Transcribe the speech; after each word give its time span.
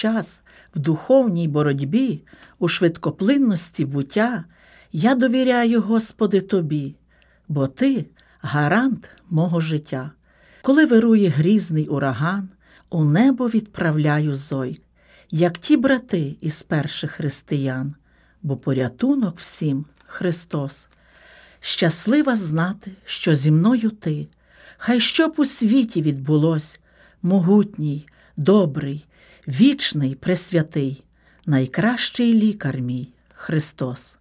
час 0.00 0.40
в 0.74 0.78
духовній 0.78 1.48
боротьбі, 1.48 2.22
у 2.58 2.68
швидкоплинності 2.68 3.84
буття, 3.84 4.44
я 4.92 5.14
довіряю, 5.14 5.80
Господи, 5.80 6.40
Тобі, 6.40 6.94
бо 7.48 7.66
Ти 7.66 8.06
гарант 8.40 9.08
мого 9.30 9.60
життя. 9.60 10.10
Коли 10.62 10.86
вирує 10.86 11.28
грізний 11.28 11.86
ураган, 11.86 12.48
у 12.90 13.04
небо 13.04 13.48
відправляю 13.48 14.34
зойк, 14.34 14.82
як 15.30 15.58
ті 15.58 15.76
брати 15.76 16.36
із 16.40 16.62
перших 16.62 17.10
християн, 17.10 17.94
бо 18.42 18.56
порятунок 18.56 19.38
всім 19.38 19.84
Христос. 20.06 20.86
Щаслива 21.60 22.36
знати, 22.36 22.90
що 23.04 23.34
зі 23.34 23.50
мною 23.50 23.90
ти, 23.90 24.28
хай 24.76 25.00
щоб 25.00 25.34
у 25.36 25.44
світі 25.44 26.02
відбулось, 26.02 26.80
могутній, 27.22 28.06
добрий, 28.36 29.06
вічний 29.48 30.14
пресвятий, 30.14 31.04
найкращий 31.46 32.34
лікар 32.34 32.80
мій 32.80 33.08
Христос. 33.34 34.18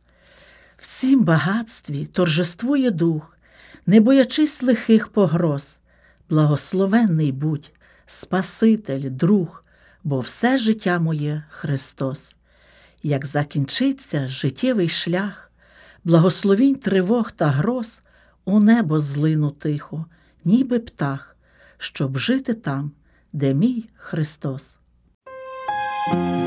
В 0.77 0.86
цім 0.86 1.24
багатстві 1.24 2.06
торжествує 2.06 2.92
дух, 2.92 3.38
не 3.86 4.00
боячись 4.00 4.63
лихих 4.63 5.07
погроз, 5.07 5.80
благословенний 6.30 7.31
будь, 7.31 7.71
Спаситель, 8.06 9.10
друг, 9.10 9.63
бо 10.04 10.19
все 10.19 10.57
життя 10.57 11.00
моє 11.00 11.44
Христос. 11.50 12.36
Як 13.04 13.25
закінчиться 13.25 14.27
життєвий 14.27 14.89
шлях, 14.89 15.51
благословінь 16.04 16.75
тривог 16.75 17.31
та 17.31 17.48
гроз 17.48 18.01
у 18.45 18.60
небо 18.60 19.00
злину 19.00 19.51
тихо, 19.51 20.06
ніби 20.45 20.80
птах, 20.80 21.36
щоб 21.77 22.18
жити 22.18 22.54
там, 22.54 22.92
де 23.33 23.54
мій 23.54 23.86
Христос. 23.95 24.79
Thank 26.07 26.34
you. 26.34 26.39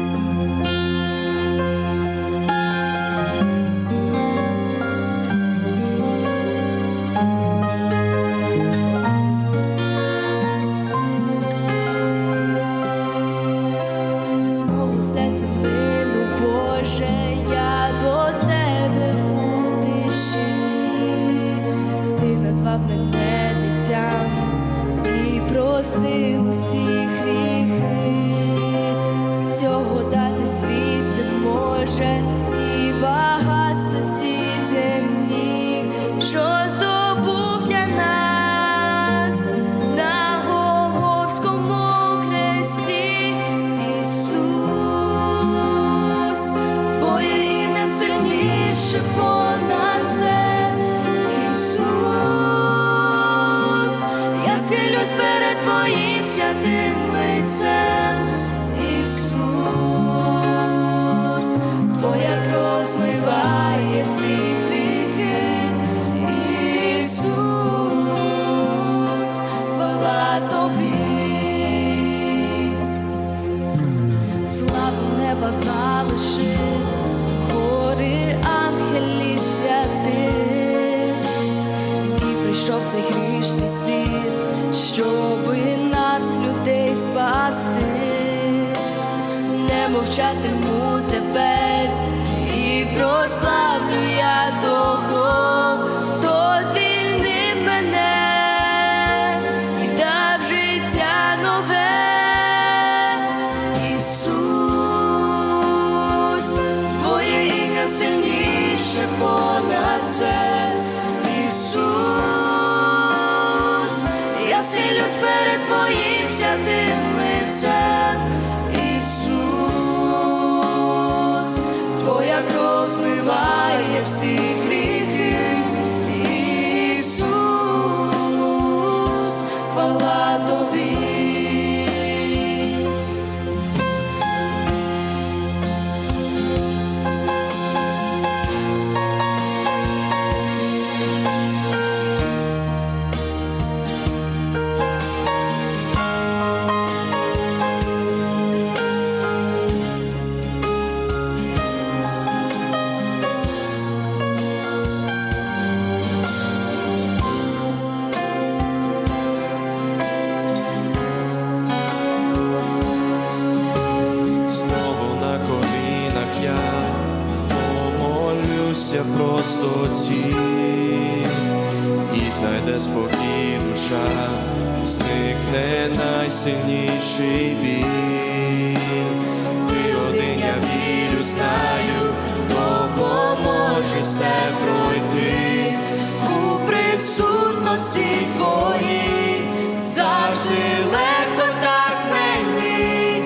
душі 187.93 188.27
твої, 188.37 189.45
завжди 189.91 190.63
легко 190.93 191.47
так 191.63 191.97
мені, 192.13 193.23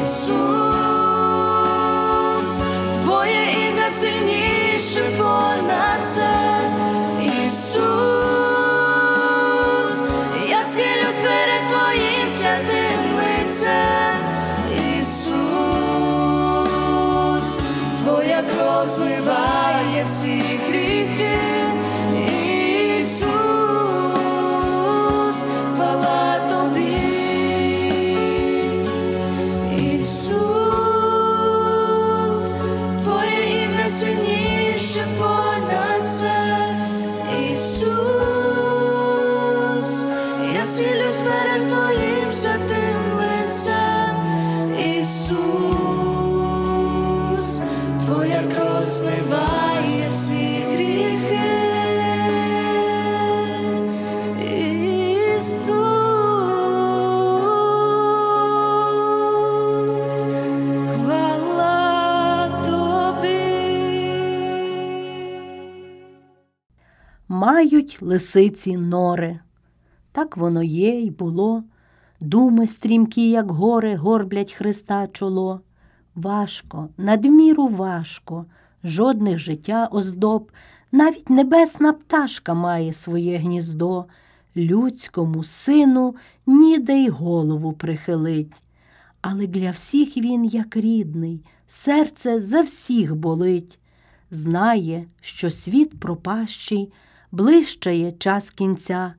Ісус, 0.00 0.34
Твоє 3.02 3.46
ім'я 3.68 3.90
сильніше 3.90 5.04
понад 5.18 6.00
все, 6.00 6.60
Ісус, 7.46 7.84
я 10.48 10.64
сілюсь 10.64 11.20
перед 11.22 11.68
Твоїм 11.68 12.28
святим 12.28 13.00
лицем, 13.16 14.18
Ісус, 15.00 15.44
Твоя 18.02 18.42
кров 18.42 18.88
зливає 18.88 20.04
всі 20.04 20.42
гріхи. 20.68 21.38
Jesus. 23.04 23.43
Мають 67.74 68.02
лисиці 68.02 68.76
нори. 68.76 69.38
Так 70.12 70.36
воно 70.36 70.62
є 70.62 71.00
й 71.00 71.10
було. 71.10 71.64
Думи 72.20 72.66
стрімкі, 72.66 73.30
як 73.30 73.50
гори, 73.50 73.96
горблять 73.96 74.52
Христа 74.52 75.06
чоло. 75.06 75.60
Важко, 76.14 76.88
надміру 76.96 77.68
важко, 77.68 78.46
жодних 78.84 79.38
життя 79.38 79.88
оздоб, 79.92 80.52
навіть 80.92 81.30
небесна 81.30 81.92
пташка 81.92 82.54
має 82.54 82.92
своє 82.92 83.38
гніздо, 83.38 84.04
людському 84.56 85.44
сину 85.44 86.14
ніде 86.46 86.96
й 86.96 87.08
голову 87.08 87.72
прихилить. 87.72 88.62
Але 89.20 89.46
для 89.46 89.70
всіх 89.70 90.16
він 90.16 90.44
як 90.44 90.76
рідний, 90.76 91.40
серце 91.66 92.40
за 92.40 92.62
всіх 92.62 93.16
болить. 93.16 93.78
Знає, 94.30 95.06
що 95.20 95.50
світ 95.50 96.00
пропащий, 96.00 96.92
блищає 97.34 98.12
час 98.12 98.50
кінця. 98.50 99.14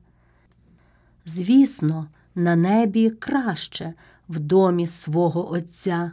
Звісно, 1.26 2.06
на 2.34 2.56
небі 2.56 3.10
краще 3.10 3.94
в 4.28 4.38
домі 4.38 4.86
свого 4.86 5.52
Отця. 5.52 6.12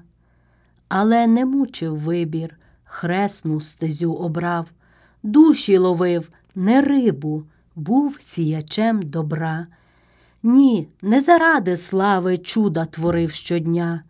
Але 0.87 1.27
не 1.27 1.45
мучив 1.45 1.99
вибір, 1.99 2.55
хресну 2.83 3.61
стезю 3.61 4.13
обрав, 4.13 4.67
душі 5.23 5.77
ловив, 5.77 6.29
не 6.55 6.81
рибу, 6.81 7.43
був 7.75 8.17
сіячем 8.19 9.01
добра. 9.01 9.67
Ні, 10.43 10.87
не 11.01 11.21
заради 11.21 11.77
слави 11.77 12.37
чуда 12.37 12.85
творив 12.85 13.31
щодня, 13.31 14.03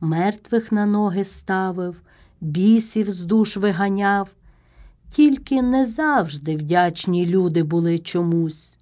мертвих 0.00 0.72
на 0.72 0.86
ноги 0.86 1.24
ставив, 1.24 1.96
бісів 2.40 3.10
з 3.10 3.20
душ 3.20 3.56
виганяв, 3.56 4.28
тільки 5.14 5.62
не 5.62 5.86
завжди 5.86 6.56
вдячні 6.56 7.26
люди 7.26 7.62
були 7.62 7.98
чомусь. 7.98 8.78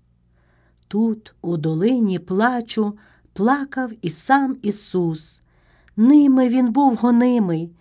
Тут, 0.88 1.34
у 1.42 1.56
долині 1.56 2.18
плачу, 2.18 2.98
плакав 3.32 3.90
і 4.02 4.10
сам 4.10 4.56
Ісус. 4.62 5.42
Ними 5.96 6.48
він 6.48 6.72
був 6.72 6.96
гонимий, 6.96 7.72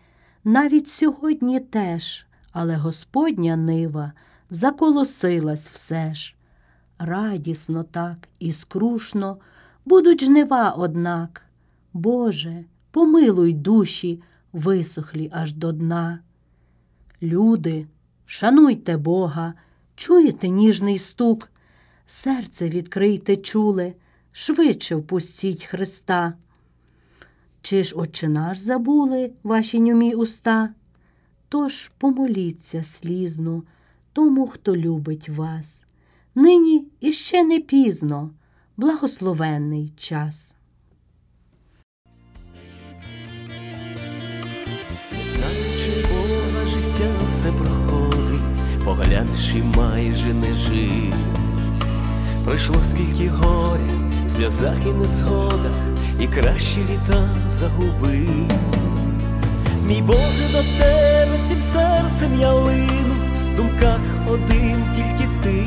навіть 0.43 0.87
сьогодні 0.87 1.59
теж, 1.59 2.25
але 2.51 2.75
Господня 2.75 3.55
нива 3.55 4.13
заколосилась 4.49 5.69
все 5.69 6.13
ж. 6.13 6.35
Радісно 6.99 7.83
так 7.83 8.17
і 8.39 8.51
скрушно 8.51 9.37
будуть 9.85 10.23
жнива, 10.23 10.69
однак. 10.77 11.41
Боже, 11.93 12.65
помилуй 12.91 13.53
душі, 13.53 14.21
висохлі 14.53 15.29
аж 15.33 15.53
до 15.53 15.71
дна. 15.71 16.19
Люди, 17.21 17.87
шануйте 18.31 18.97
Бога, 18.97 19.53
чуєте 19.95 20.49
ніжний 20.49 20.99
стук, 20.99 21.51
серце 22.07 22.69
відкрийте 22.69 23.37
чуле, 23.37 23.93
швидше 24.31 24.95
впустіть 24.95 25.65
Христа. 25.65 26.33
Чи 27.61 27.83
ж 27.83 27.95
Отче 27.95 28.29
наш 28.29 28.57
забули 28.57 29.31
ваші 29.43 29.79
нюмі 29.79 30.13
уста? 30.15 30.69
Тож 31.49 31.91
помоліться 31.97 32.83
слізно 32.83 33.63
тому, 34.13 34.47
хто 34.47 34.75
любить 34.75 35.29
вас. 35.29 35.83
Нині 36.35 36.87
іще 36.99 37.43
не 37.43 37.59
пізно, 37.59 38.31
благословенний 38.77 39.93
час. 39.97 40.55
Знаючи 45.33 46.07
Бога, 46.11 46.65
життя 46.65 47.09
все 47.27 47.51
проходить, 47.51 47.80
поглянеш 48.95 49.53
і 49.55 49.77
майже 49.77 50.33
не 50.33 50.53
жив. 50.53 51.13
Пройшло 52.45 52.75
скільки 52.85 53.29
горя, 53.29 53.79
в 54.27 54.31
сльозах 54.31 54.75
і 54.85 54.93
незгодах, 54.93 55.71
і 56.19 56.27
кращі 56.27 56.79
літа 56.79 57.29
загубив. 57.51 58.51
Мій 59.87 60.01
Боже, 60.01 60.47
до 60.51 60.57
тебе 60.57 61.37
всім 61.37 61.61
серцем 61.61 62.39
я 62.39 62.51
лину, 62.51 63.15
в 63.53 63.57
думках 63.57 63.99
один 64.27 64.83
тільки 64.95 65.29
ти. 65.43 65.65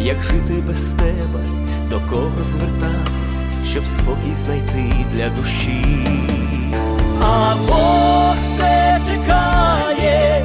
Як 0.00 0.22
жити 0.22 0.62
без 0.66 0.82
тебе, 0.82 1.44
до 1.90 2.00
кого 2.00 2.44
звертатись, 2.44 3.44
щоб 3.66 3.86
спокій 3.86 4.34
знайти 4.44 4.94
для 5.14 5.28
душі. 5.28 6.06
А 7.22 7.54
Бог 7.68 8.34
все 8.42 9.00
чекає, 9.08 10.39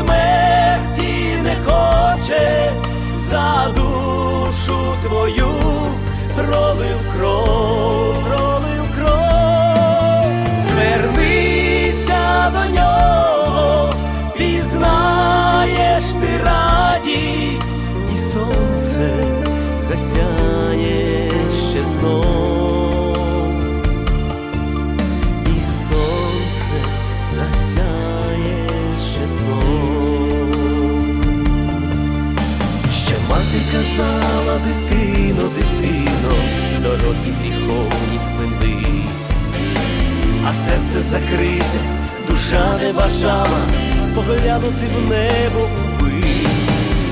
смерті 0.00 1.42
не 1.42 1.56
хоче, 1.64 2.72
за 3.20 3.66
душу 3.74 4.78
твою. 5.02 5.46
Пролив 6.36 7.00
кров, 7.16 8.14
пролив 8.24 8.84
кров, 8.96 10.32
звернися 10.68 12.52
до 12.52 12.74
нього, 12.74 13.92
пізнаєш 14.38 16.04
ти 16.04 16.44
радість, 16.44 17.76
і 18.14 18.16
сонце 18.16 19.24
засяє 19.80 21.30
ще 21.70 21.84
знов 21.84 22.39
споглянути 44.20 44.84
в 44.96 45.10
небо 45.10 45.68
увись. 46.00 47.04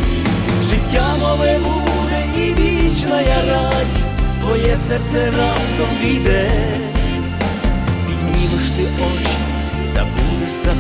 Життя 0.71 1.07
нове 1.21 1.59
буде 1.59 2.25
і 2.37 2.55
вічна 2.55 3.21
я 3.21 3.55
радість, 3.55 4.17
твоє 4.41 4.77
серце 4.77 5.27
раптом 5.27 5.97
війде. 6.03 6.51
Піднімеш 8.07 8.71
ти 8.77 8.83
очі, 8.83 9.37
забудеш 9.93 10.51
за 10.51 10.75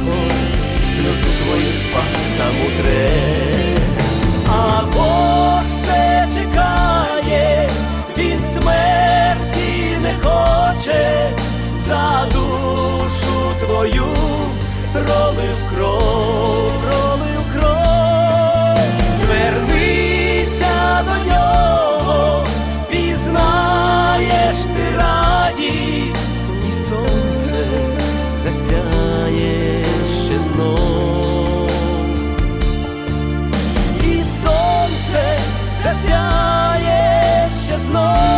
сльозу 0.95 1.29
твою 1.43 1.73
спаса 1.73 2.47
мудре. 2.61 3.11
А 4.49 4.83
Бог 4.95 5.63
все 5.69 6.29
чекає, 6.35 7.71
він 8.19 8.43
смерті 8.43 9.99
не 10.03 10.15
хоче, 10.23 11.31
за 11.87 12.29
душу 12.33 13.67
твою 13.67 14.05
пролив 15.05 15.57
кров, 15.75 16.73
пролив 16.83 17.43
кров, 17.53 18.79
звернися 19.21 21.05
до 21.07 21.31
нього, 21.31 22.45
пізнаєш 22.91 24.57
ти 24.57 24.97
радість 24.97 26.29
і 26.69 26.73
сонце 26.73 27.65
засяє 28.37 29.85
ще 30.25 30.39
знов, 30.39 31.71
і 34.03 34.23
сонце 34.43 35.39
засяє 35.83 37.51
ще 37.65 37.79
знов. 37.87 38.38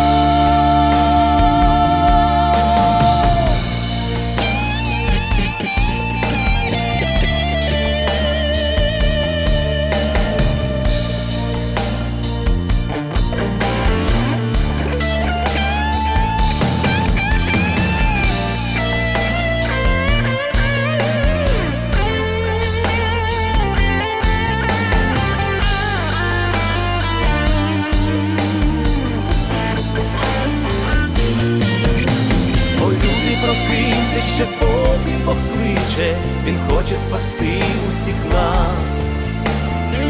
ти 34.14 34.22
ще 34.22 34.44
поки 34.44 35.14
покличе, 35.24 36.16
він 36.44 36.56
хоче 36.68 36.96
спасти 36.96 37.62
усіх 37.88 38.14
нас, 38.32 39.10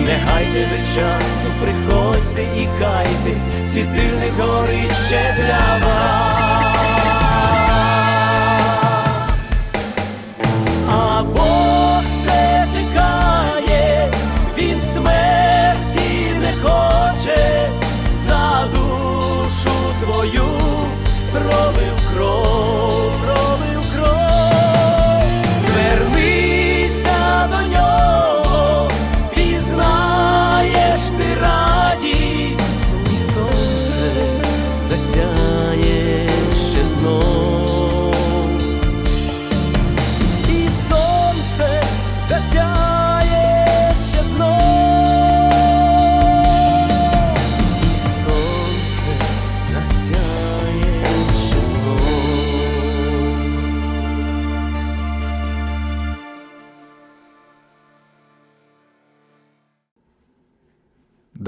не 0.06 0.16
гайте 0.16 0.68
ви 0.70 0.78
часу, 0.78 1.49
приходьте 1.62 2.42
і 2.42 2.68
кайтесь, 2.80 3.44
світильник 3.73 4.35
горить 4.38 4.97
ще 5.06 5.35
для 5.38 5.78
вас, 5.87 6.70
а 10.90 11.23
Бог 11.23 12.02
все 12.02 12.66
чекає, 12.76 14.12
він 14.59 14.80
смерті 14.80 16.09
не 16.40 16.52
хоче 16.62 17.70
за 18.26 18.68
душу 18.73 19.73
твою 20.00 20.49
проливає. 21.33 21.99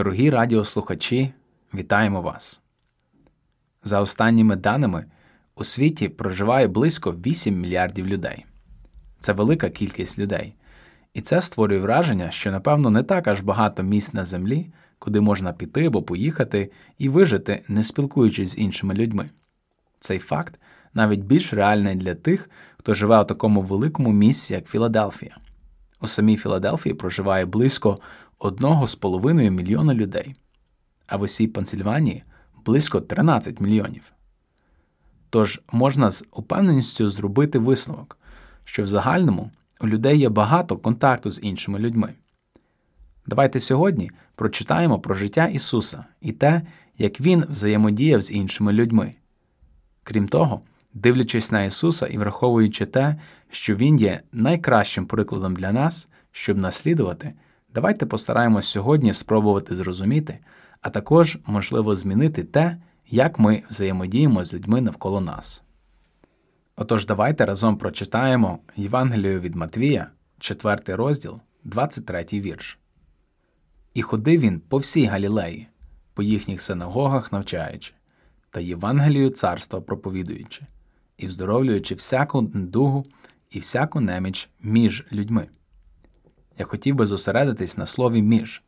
Дорогі 0.03 0.31
радіослухачі, 0.31 1.33
вітаємо 1.75 2.23
вас! 2.23 2.61
За 3.85 4.01
останніми 4.01 4.57
даними, 4.57 5.05
у 5.55 5.65
світі 5.65 6.09
проживає 6.09 6.69
близько 6.69 7.13
8 7.13 7.61
мільярдів 7.61 8.07
людей. 8.07 8.47
Це 9.21 9.33
велика 9.33 9.71
кількість 9.71 10.19
людей. 10.19 10.55
І 11.15 11.21
це 11.21 11.43
створює 11.43 11.79
враження, 11.79 12.31
що, 12.31 12.51
напевно, 12.51 12.91
не 12.91 13.03
так 13.03 13.29
аж 13.29 13.41
багато 13.41 13.83
місць 13.83 14.13
на 14.13 14.25
землі, 14.25 14.73
куди 14.99 15.21
можна 15.21 15.53
піти 15.53 15.87
або 15.87 16.03
поїхати 16.03 16.71
і 16.99 17.09
вижити, 17.09 17.63
не 17.69 17.85
спілкуючись 17.85 18.51
з 18.51 18.59
іншими 18.59 18.95
людьми. 18.95 19.31
Цей 20.01 20.19
факт 20.19 20.61
навіть 20.95 21.21
більш 21.21 21.53
реальний 21.53 21.95
для 21.95 22.15
тих, 22.15 22.51
хто 22.79 22.95
живе 22.95 23.23
у 23.23 23.25
такому 23.25 23.63
великому 23.63 24.13
місці, 24.13 24.55
як 24.55 24.67
Філадельфія. 24.69 25.37
У 26.03 26.07
самій 26.07 26.37
Філадельфії 26.37 26.95
проживає 26.95 27.47
близько 27.47 27.99
1,5 28.43 29.51
мільйона 29.51 29.95
людей, 29.95 30.35
а 31.07 31.17
в 31.17 31.23
усій 31.23 31.47
Пенсильванії 31.47 32.25
близько 32.65 33.01
13 33.01 33.61
мільйонів. 33.61 34.13
Тож 35.31 35.61
можна 35.73 36.11
з 36.11 36.25
упевненістю 36.33 37.11
зробити 37.11 37.59
висновок, 37.59 38.19
що 38.65 38.83
в 38.83 38.89
загальному 38.89 39.51
у 39.81 39.87
людей 39.89 40.19
є 40.19 40.29
багато 40.29 40.77
контакту 40.77 41.31
з 41.31 41.41
іншими 41.43 41.79
людьми. 41.79 42.15
Давайте 43.27 43.61
сьогодні 43.61 44.11
прочитаємо 44.35 44.99
про 44.99 45.15
життя 45.15 45.47
Ісуса 45.47 46.05
і 46.21 46.33
те, 46.33 46.63
як 46.99 47.21
Він 47.21 47.45
взаємодіяв 47.51 48.23
з 48.23 48.31
іншими 48.31 48.73
людьми. 48.73 49.15
Крім 50.03 50.29
того, 50.29 50.61
дивлячись 50.95 51.53
на 51.53 51.65
Ісуса 51.65 52.07
і 52.07 52.19
враховуючи 52.19 52.87
те, 52.87 53.17
що 53.51 53.75
Він 53.75 53.97
є 53.97 54.21
найкращим 54.33 55.07
прикладом 55.07 55.57
для 55.57 55.73
нас, 55.73 56.09
щоб 56.33 56.59
наслідувати, 56.59 57.35
давайте 57.75 58.07
постараємось 58.07 58.67
сьогодні 58.67 59.13
спробувати 59.13 59.75
зрозуміти, 59.75 60.39
а 60.81 60.91
також, 60.91 61.39
можливо, 61.47 61.95
змінити 61.95 62.45
те, 62.45 62.77
як 63.11 63.39
ми 63.39 63.63
взаємодіємо 63.71 64.45
з 64.45 64.55
людьми 64.55 64.81
навколо 64.81 65.21
нас. 65.21 65.63
Отож, 66.77 67.07
давайте 67.07 67.47
разом 67.47 67.77
прочитаємо 67.77 68.59
Євангелію 68.77 69.41
від 69.41 69.55
Матвія, 69.55 70.11
4 70.39 70.79
розділ, 70.87 71.41
23 71.65 72.27
вірш. 72.33 72.79
І 73.95 74.03
ходив 74.03 74.41
він 74.41 74.61
по 74.61 74.77
всій 74.77 75.07
Галілеї, 75.07 75.69
по 76.15 76.23
їхніх 76.23 76.63
синагогах 76.63 77.33
навчаючи, 77.33 77.93
та 78.51 78.61
Євангелію 78.61 79.31
царства 79.31 79.81
проповідуючи, 79.81 80.63
і 81.17 81.27
вздоровлюючи 81.27 81.95
всяку 81.95 82.43
недугу 82.43 83.05
і 83.51 83.59
всяку 83.59 84.01
неміч 84.01 84.49
між 84.63 85.05
людьми. 85.13 85.49
Я 86.59 86.65
хотів 86.65 86.95
би 86.95 87.07
зосередитись 87.07 87.79
на 87.79 87.87
слові 87.87 88.23
між. 88.23 88.63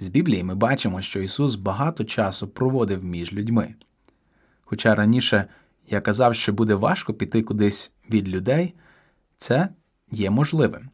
З 0.00 0.08
Біблії 0.08 0.44
ми 0.44 0.54
бачимо, 0.54 1.00
що 1.00 1.20
Ісус 1.20 1.54
багато 1.54 2.04
часу 2.04 2.48
проводив 2.48 3.04
між 3.04 3.32
людьми. 3.32 3.74
Хоча 4.64 4.94
раніше 4.94 5.44
я 5.90 6.00
казав, 6.00 6.34
що 6.34 6.52
буде 6.52 6.74
важко 6.74 7.14
піти 7.14 7.42
кудись 7.42 7.90
від 8.10 8.28
людей, 8.28 8.74
це 9.36 9.68
є 10.10 10.30
можливим. 10.30 10.88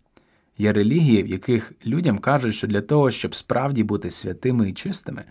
Є 0.58 0.72
релігії, 0.72 1.22
в 1.22 1.26
яких 1.26 1.72
людям 1.86 2.18
кажуть, 2.18 2.54
що 2.54 2.66
для 2.66 2.80
того, 2.80 3.10
щоб 3.10 3.34
справді 3.34 3.82
бути 3.82 4.10
святими 4.10 4.70
і 4.70 4.72
чистими, 4.72 5.24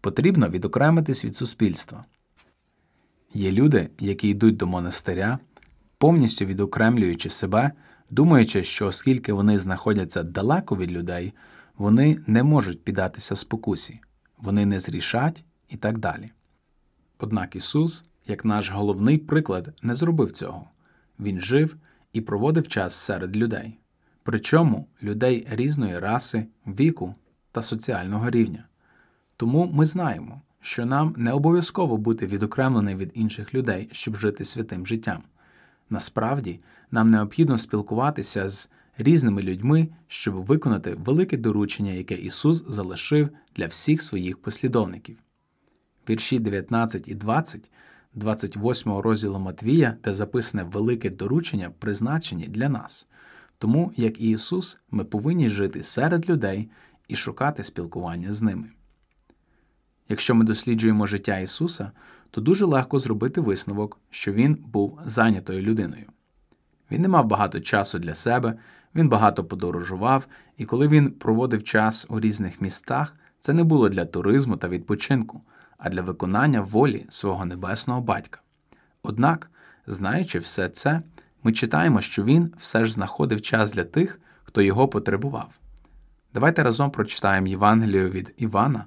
потрібно 0.00 0.48
відокремитись 0.48 1.24
від 1.24 1.36
суспільства. 1.36 2.04
Є 3.34 3.52
люди, 3.52 3.90
які 3.98 4.28
йдуть 4.28 4.56
до 4.56 4.66
монастиря, 4.66 5.38
повністю 5.98 6.44
відокремлюючи 6.44 7.30
себе, 7.30 7.70
думаючи, 8.10 8.64
що 8.64 8.86
оскільки 8.86 9.32
вони 9.32 9.58
знаходяться 9.58 10.22
далеко 10.22 10.76
від 10.76 10.92
людей, 10.92 11.32
вони 11.76 12.18
не 12.26 12.42
можуть 12.42 12.84
піддатися 12.84 13.36
спокусі, 13.36 14.00
вони 14.38 14.66
не 14.66 14.80
зрішать 14.80 15.44
і 15.68 15.76
так 15.76 15.98
далі. 15.98 16.30
Однак 17.18 17.56
Ісус, 17.56 18.04
як 18.26 18.44
наш 18.44 18.70
головний 18.70 19.18
приклад, 19.18 19.74
не 19.82 19.94
зробив 19.94 20.32
цього. 20.32 20.70
Він 21.20 21.40
жив 21.40 21.76
і 22.12 22.20
проводив 22.20 22.68
час 22.68 22.94
серед 22.94 23.36
людей, 23.36 23.78
причому 24.22 24.86
людей 25.02 25.46
різної 25.50 25.98
раси, 25.98 26.46
віку 26.66 27.14
та 27.52 27.62
соціального 27.62 28.30
рівня. 28.30 28.64
Тому 29.36 29.70
ми 29.72 29.84
знаємо, 29.84 30.42
що 30.60 30.86
нам 30.86 31.14
не 31.16 31.32
обов'язково 31.32 31.96
бути 31.96 32.26
відокремлений 32.26 32.94
від 32.94 33.10
інших 33.14 33.54
людей, 33.54 33.88
щоб 33.92 34.16
жити 34.16 34.44
святим 34.44 34.86
життям. 34.86 35.22
Насправді, 35.90 36.60
нам 36.90 37.10
необхідно 37.10 37.58
спілкуватися 37.58 38.48
з 38.48 38.68
різними 38.98 39.42
людьми, 39.42 39.88
щоб 40.08 40.34
виконати 40.34 40.94
велике 40.94 41.36
доручення, 41.36 41.92
яке 41.92 42.14
Ісус 42.14 42.64
залишив 42.68 43.28
для 43.56 43.66
всіх 43.66 44.02
своїх 44.02 44.38
послідовників. 44.38 45.18
Вірші 46.08 46.38
19 46.38 47.08
і 47.08 47.14
20, 47.14 47.70
28 48.14 48.92
розділу 48.92 49.38
Матвія, 49.38 49.96
де 50.04 50.12
записане 50.12 50.62
велике 50.62 51.10
доручення, 51.10 51.70
призначені 51.78 52.46
для 52.46 52.68
нас. 52.68 53.06
Тому, 53.58 53.92
як 53.96 54.20
і 54.20 54.30
Ісус, 54.30 54.80
ми 54.90 55.04
повинні 55.04 55.48
жити 55.48 55.82
серед 55.82 56.30
людей 56.30 56.70
і 57.08 57.16
шукати 57.16 57.64
спілкування 57.64 58.32
з 58.32 58.42
ними. 58.42 58.70
Якщо 60.08 60.34
ми 60.34 60.44
досліджуємо 60.44 61.06
життя 61.06 61.38
Ісуса, 61.38 61.92
то 62.30 62.40
дуже 62.40 62.64
легко 62.64 62.98
зробити 62.98 63.40
висновок, 63.40 63.98
що 64.10 64.32
Він 64.32 64.58
був 64.72 65.00
зайнятою 65.04 65.62
людиною. 65.62 66.06
Він 66.90 67.02
не 67.02 67.08
мав 67.08 67.26
багато 67.26 67.60
часу 67.60 67.98
для 67.98 68.14
себе, 68.14 68.54
він 68.94 69.08
багато 69.08 69.44
подорожував, 69.44 70.26
і 70.56 70.64
коли 70.64 70.88
він 70.88 71.10
проводив 71.10 71.64
час 71.64 72.06
у 72.08 72.20
різних 72.20 72.60
містах, 72.60 73.16
це 73.40 73.52
не 73.52 73.64
було 73.64 73.88
для 73.88 74.04
туризму 74.04 74.56
та 74.56 74.68
відпочинку, 74.68 75.42
а 75.78 75.90
для 75.90 76.02
виконання 76.02 76.60
волі 76.60 77.06
свого 77.08 77.44
небесного 77.44 78.00
батька. 78.00 78.40
Однак, 79.02 79.50
знаючи 79.86 80.38
все 80.38 80.68
це, 80.68 81.02
ми 81.42 81.52
читаємо, 81.52 82.00
що 82.00 82.24
він 82.24 82.52
все 82.58 82.84
ж 82.84 82.92
знаходив 82.92 83.42
час 83.42 83.72
для 83.72 83.84
тих, 83.84 84.20
хто 84.44 84.62
його 84.62 84.88
потребував. 84.88 85.58
Давайте 86.34 86.62
разом 86.62 86.90
прочитаємо 86.90 87.46
Євангелію 87.46 88.10
від 88.10 88.34
Івана, 88.36 88.84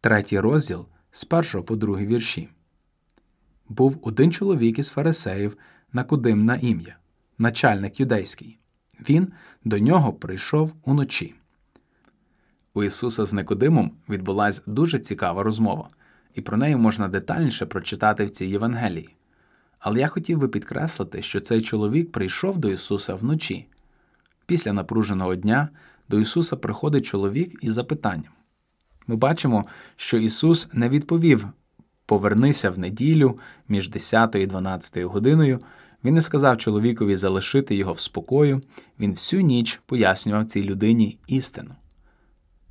третій 0.00 0.40
розділ 0.40 0.86
з 1.10 1.24
першого 1.24 1.64
по 1.64 1.76
другий 1.76 2.06
вірші. 2.06 2.48
Був 3.70 3.98
один 4.02 4.32
чоловік 4.32 4.78
із 4.78 4.88
фарисеїв 4.88 5.56
Накудим 5.92 6.44
на 6.44 6.56
ім'я, 6.56 6.96
начальник 7.38 8.00
юдейський. 8.00 8.58
Він 9.08 9.28
до 9.64 9.78
нього 9.78 10.12
прийшов 10.12 10.74
уночі. 10.84 11.34
У 12.74 12.84
Ісуса 12.84 13.24
з 13.24 13.32
Никодимом 13.32 13.92
відбулася 14.08 14.62
дуже 14.66 14.98
цікава 14.98 15.42
розмова, 15.42 15.88
і 16.34 16.40
про 16.40 16.56
неї 16.56 16.76
можна 16.76 17.08
детальніше 17.08 17.66
прочитати 17.66 18.24
в 18.24 18.30
цій 18.30 18.46
Євангелії. 18.46 19.16
Але 19.78 20.00
я 20.00 20.08
хотів 20.08 20.38
би 20.38 20.48
підкреслити, 20.48 21.22
що 21.22 21.40
цей 21.40 21.62
чоловік 21.62 22.12
прийшов 22.12 22.58
до 22.58 22.70
Ісуса 22.70 23.14
вночі. 23.14 23.66
Після 24.46 24.72
напруженого 24.72 25.34
дня 25.34 25.68
до 26.08 26.20
Ісуса 26.20 26.56
приходить 26.56 27.06
чоловік 27.06 27.58
із 27.62 27.72
запитанням. 27.72 28.32
Ми 29.06 29.16
бачимо, 29.16 29.64
що 29.96 30.18
Ісус 30.18 30.68
не 30.72 30.88
відповів 30.88 31.48
Повернися 32.10 32.70
в 32.70 32.78
неділю 32.78 33.38
між 33.68 33.88
10 33.88 34.34
і 34.34 34.46
12 34.46 35.02
годиною. 35.02 35.60
Він 36.04 36.14
не 36.14 36.20
сказав 36.20 36.58
чоловікові 36.58 37.16
залишити 37.16 37.74
його 37.74 37.92
в 37.92 38.00
спокою, 38.00 38.62
він 39.00 39.12
всю 39.12 39.42
ніч 39.42 39.80
пояснював 39.86 40.46
цій 40.46 40.64
людині 40.64 41.18
істину. 41.26 41.70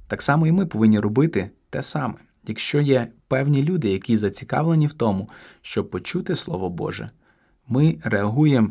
Так 0.07 0.21
само 0.21 0.47
і 0.47 0.51
ми 0.51 0.65
повинні 0.65 0.99
робити 0.99 1.51
те 1.69 1.81
саме. 1.81 2.15
Якщо 2.47 2.81
є 2.81 3.07
певні 3.27 3.63
люди, 3.63 3.89
які 3.89 4.17
зацікавлені 4.17 4.87
в 4.87 4.93
тому, 4.93 5.29
щоб 5.61 5.89
почути 5.89 6.35
Слово 6.35 6.69
Боже, 6.69 7.09
ми 7.67 7.99
реагуємо 8.03 8.69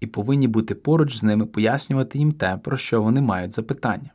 і 0.00 0.06
повинні 0.06 0.48
бути 0.48 0.74
поруч 0.74 1.16
з 1.16 1.22
ними, 1.22 1.46
пояснювати 1.46 2.18
їм 2.18 2.32
те, 2.32 2.56
про 2.56 2.76
що 2.76 3.02
вони 3.02 3.20
мають 3.20 3.52
запитання. 3.52 4.10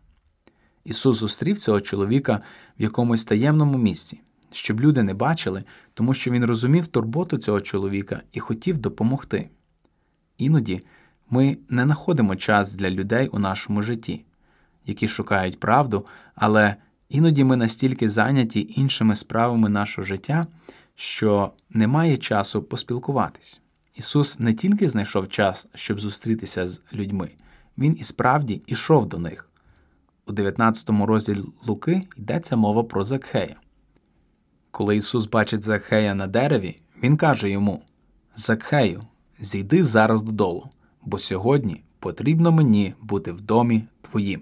Ісус 0.85 1.17
зустрів 1.17 1.59
цього 1.59 1.81
чоловіка 1.81 2.41
в 2.79 2.81
якомусь 2.81 3.25
таємному 3.25 3.77
місці, 3.77 4.21
щоб 4.55 4.81
люди 4.81 5.03
не 5.03 5.13
бачили, 5.13 5.63
тому 5.93 6.13
що 6.13 6.31
він 6.31 6.45
розумів 6.45 6.87
турботу 6.87 7.37
цього 7.37 7.61
чоловіка 7.61 8.21
і 8.31 8.39
хотів 8.39 8.77
допомогти. 8.77 9.49
Іноді 10.37 10.81
ми 11.29 11.57
не 11.69 11.83
знаходимо 11.83 12.35
час 12.35 12.75
для 12.75 12.89
людей 12.89 13.27
у 13.27 13.39
нашому 13.39 13.81
житті, 13.81 14.25
які 14.85 15.07
шукають 15.07 15.59
правду, 15.59 16.05
але 16.35 16.75
іноді 17.09 17.43
ми 17.43 17.55
настільки 17.55 18.09
зайняті 18.09 18.73
іншими 18.75 19.15
справами 19.15 19.69
нашого 19.69 20.05
життя, 20.05 20.47
що 20.95 21.51
немає 21.69 22.17
часу 22.17 22.63
поспілкуватись. 22.63 23.61
Ісус 23.95 24.39
не 24.39 24.53
тільки 24.53 24.89
знайшов 24.89 25.29
час, 25.29 25.67
щоб 25.73 25.99
зустрітися 25.99 26.67
з 26.67 26.81
людьми, 26.93 27.29
Він 27.77 27.97
і 27.99 28.03
справді 28.03 28.61
ішов 28.67 29.05
до 29.05 29.17
них. 29.17 29.49
У 30.25 30.31
19 30.31 30.89
розділі 30.89 31.43
Луки 31.67 32.07
йдеться 32.17 32.55
мова 32.55 32.83
про 32.83 33.03
Закхея. 33.03 33.55
Коли 34.75 34.97
Ісус 34.97 35.27
бачить 35.27 35.63
Закхея 35.63 36.15
на 36.15 36.27
дереві, 36.27 36.77
Він 37.03 37.17
каже 37.17 37.49
йому: 37.49 37.83
Закхею, 38.35 39.01
зійди 39.39 39.83
зараз 39.83 40.23
додолу, 40.23 40.69
бо 41.01 41.17
сьогодні 41.17 41.83
потрібно 41.99 42.51
мені 42.51 42.93
бути 43.01 43.31
в 43.31 43.41
домі 43.41 43.83
твоїм. 44.01 44.41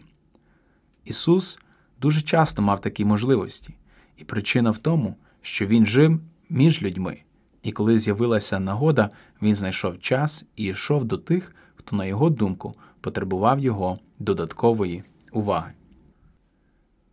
Ісус 1.05 1.59
дуже 2.01 2.21
часто 2.21 2.61
мав 2.61 2.81
такі 2.81 3.05
можливості, 3.05 3.75
і 4.17 4.23
причина 4.23 4.71
в 4.71 4.77
тому, 4.77 5.15
що 5.41 5.65
Він 5.65 5.85
жив 5.85 6.19
між 6.49 6.81
людьми, 6.81 7.21
і 7.63 7.71
коли 7.71 7.99
з'явилася 7.99 8.59
нагода, 8.59 9.09
Він 9.41 9.55
знайшов 9.55 9.99
час 9.99 10.45
і 10.55 10.63
йшов 10.63 11.05
до 11.05 11.17
тих, 11.17 11.55
хто, 11.75 11.95
на 11.95 12.05
його 12.05 12.29
думку, 12.29 12.75
потребував 13.01 13.59
його 13.59 13.99
додаткової 14.19 15.03
уваги. 15.31 15.71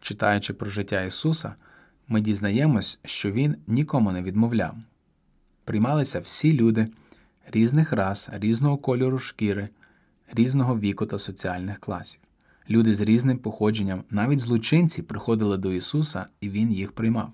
Читаючи 0.01 0.55
про 0.55 0.71
життя 0.71 1.03
Ісуса, 1.03 1.55
ми 2.09 2.21
дізнаємось, 2.21 2.99
що 3.05 3.31
Він 3.31 3.57
нікому 3.66 4.12
не 4.12 4.23
відмовляв. 4.23 4.77
Приймалися 5.64 6.21
всі 6.21 6.53
люди 6.53 6.88
різних 7.51 7.92
рас, 7.92 8.29
різного 8.33 8.77
кольору 8.77 9.18
шкіри, 9.18 9.68
різного 10.33 10.79
віку 10.79 11.07
та 11.07 11.18
соціальних 11.18 11.79
класів. 11.79 12.21
Люди 12.71 12.94
з 12.94 13.01
різним 13.01 13.38
походженням, 13.38 14.05
навіть 14.11 14.40
злочинці 14.40 15.03
приходили 15.03 15.57
до 15.57 15.73
Ісуса, 15.73 16.27
і 16.40 16.49
Він 16.49 16.73
їх 16.73 16.92
приймав. 16.92 17.33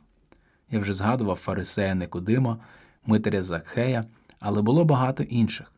Я 0.71 0.79
вже 0.79 0.93
згадував 0.93 1.37
фарисея 1.37 1.95
Никодима, 1.95 2.59
Митаря 3.07 3.43
Закхея, 3.43 4.05
але 4.41 4.63
було 4.63 4.85
багато 4.85 5.23
інших. 5.23 5.73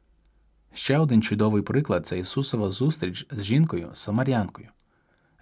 Ще 0.72 0.98
один 0.98 1.22
чудовий 1.22 1.62
приклад 1.62 2.06
це 2.06 2.18
Ісусова 2.18 2.70
зустріч 2.70 3.26
з 3.30 3.44
жінкою 3.44 3.90
Самарянкою. 3.92 4.68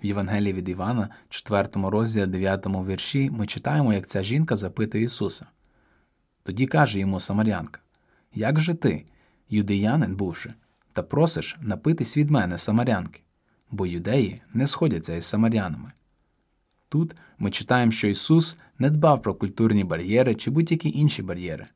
В 0.04 0.06
Євангелії 0.06 0.52
від 0.52 0.68
Івана, 0.68 1.08
4 1.28 1.68
розділі 1.74 2.26
9 2.26 2.66
вірші, 2.66 3.30
ми 3.30 3.46
читаємо, 3.46 3.92
як 3.92 4.06
ця 4.06 4.22
жінка 4.22 4.56
запитує 4.56 5.04
Ісуса. 5.04 5.46
Тоді 6.42 6.66
каже 6.66 7.00
йому 7.00 7.20
Самарянка: 7.20 7.80
Як 8.34 8.60
же 8.60 8.74
ти, 8.74 9.04
юдеянин 9.50 10.16
бувши, 10.16 10.54
та 10.92 11.02
просиш 11.02 11.56
напитись 11.60 12.16
від 12.16 12.30
мене 12.30 12.58
самарянки, 12.58 13.20
бо 13.70 13.86
юдеї 13.86 14.42
не 14.54 14.66
сходяться 14.66 15.14
із 15.14 15.24
самарянами. 15.24 15.92
Тут 16.88 17.16
ми 17.38 17.50
читаємо, 17.50 17.92
що 17.92 18.08
Ісус 18.08 18.58
не 18.78 18.90
дбав 18.90 19.22
про 19.22 19.34
культурні 19.34 19.84
бар'єри 19.84 20.34
чи 20.34 20.50
будь-які 20.50 20.90
інші 20.98 21.22
бар'єри. 21.22 21.66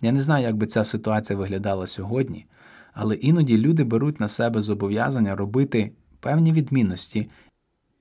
Я 0.00 0.12
не 0.12 0.20
знаю, 0.20 0.44
як 0.44 0.56
би 0.56 0.66
ця 0.66 0.84
ситуація 0.84 1.38
виглядала 1.38 1.86
сьогодні, 1.86 2.46
але 2.92 3.14
іноді 3.14 3.58
люди 3.58 3.84
беруть 3.84 4.20
на 4.20 4.28
себе 4.28 4.62
зобов'язання 4.62 5.36
робити 5.36 5.92
певні 6.20 6.52
відмінності 6.52 7.30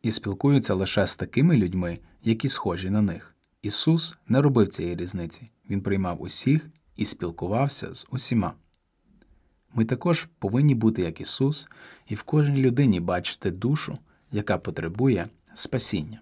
і 0.02 0.12
спілкуються 0.12 0.74
лише 0.74 1.08
з 1.08 1.16
такими 1.16 1.58
людьми, 1.58 2.00
які 2.24 2.50
схожі 2.50 2.90
на 2.90 3.02
них. 3.02 3.36
Ісус 3.62 4.18
не 4.28 4.42
робив 4.42 4.68
цієї 4.68 4.96
різниці, 4.96 5.52
Він 5.70 5.82
приймав 5.82 6.22
усіх 6.22 6.70
і 6.96 7.06
спілкувався 7.06 7.96
з 7.96 8.08
усіма. 8.10 8.54
Ми 9.74 9.86
також 9.86 10.28
повинні 10.40 10.76
бути 10.76 11.02
як 11.02 11.22
Ісус, 11.22 11.68
і 12.08 12.16
в 12.16 12.24
кожній 12.24 12.62
людині 12.62 13.00
бачити 13.00 13.52
душу, 13.52 13.98
яка 14.32 14.58
потребує 14.58 15.30
спасіння. 15.54 16.22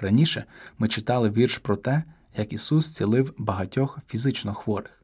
Раніше 0.00 0.44
ми 0.78 0.88
читали 0.88 1.30
вірш 1.30 1.58
про 1.58 1.76
те, 1.76 2.02
як 2.36 2.52
Ісус 2.52 2.94
цілив 2.94 3.34
багатьох 3.38 3.98
фізично 4.06 4.54
хворих. 4.54 5.02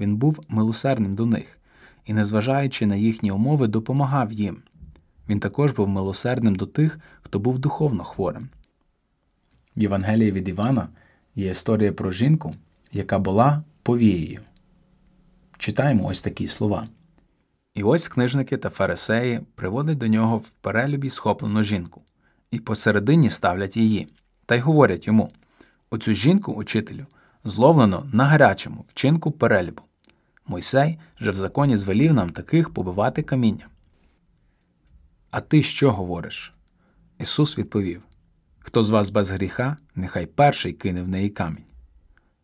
Він 0.00 0.16
був 0.16 0.40
милосердним 0.48 1.14
до 1.14 1.26
них 1.26 1.58
і, 2.04 2.14
незважаючи 2.14 2.86
на 2.86 2.96
їхні 2.96 3.30
умови, 3.30 3.66
допомагав 3.66 4.32
їм. 4.32 4.62
Він 5.28 5.40
також 5.40 5.72
був 5.72 5.88
милосердним 5.88 6.56
до 6.56 6.66
тих, 6.66 6.98
хто 7.22 7.38
був 7.38 7.58
духовно 7.58 8.04
хворим. 8.04 8.48
В 9.76 9.82
Євангелії 9.82 10.32
від 10.32 10.48
Івана 10.48 10.88
є 11.34 11.50
історія 11.50 11.92
про 11.92 12.10
жінку, 12.10 12.54
яка 12.92 13.18
була 13.18 13.62
повією. 13.82 14.40
Читаємо 15.58 16.06
ось 16.06 16.22
такі 16.22 16.48
слова. 16.48 16.88
І 17.74 17.82
ось 17.82 18.08
книжники 18.08 18.56
та 18.56 18.70
фарисеї 18.70 19.40
приводять 19.54 19.98
до 19.98 20.06
нього 20.06 20.36
в 20.36 20.48
перелюбі 20.48 21.10
схоплену 21.10 21.62
жінку, 21.62 22.02
і 22.50 22.58
посередині 22.58 23.30
ставлять 23.30 23.76
її, 23.76 24.08
та 24.46 24.54
й 24.54 24.60
говорять 24.60 25.06
йому 25.06 25.30
Оцю 25.90 26.14
жінку, 26.14 26.52
учителю, 26.52 27.06
зловлено 27.44 28.06
на 28.12 28.24
гарячому 28.24 28.84
вчинку 28.88 29.30
перелюбу. 29.30 29.82
Мойсей 30.46 30.98
же 31.20 31.30
в 31.30 31.34
законі 31.34 31.76
звелів 31.76 32.14
нам 32.14 32.30
таких 32.30 32.70
побивати 32.70 33.22
камінням. 33.22 33.68
А 35.36 35.40
ти 35.40 35.62
що 35.62 35.92
говориш? 35.92 36.54
Ісус 37.18 37.58
відповів 37.58 38.02
Хто 38.58 38.82
з 38.82 38.90
вас 38.90 39.10
без 39.10 39.30
гріха, 39.30 39.76
нехай 39.94 40.26
перший 40.26 40.72
кине 40.72 41.02
в 41.02 41.08
неї 41.08 41.28
камінь. 41.28 41.64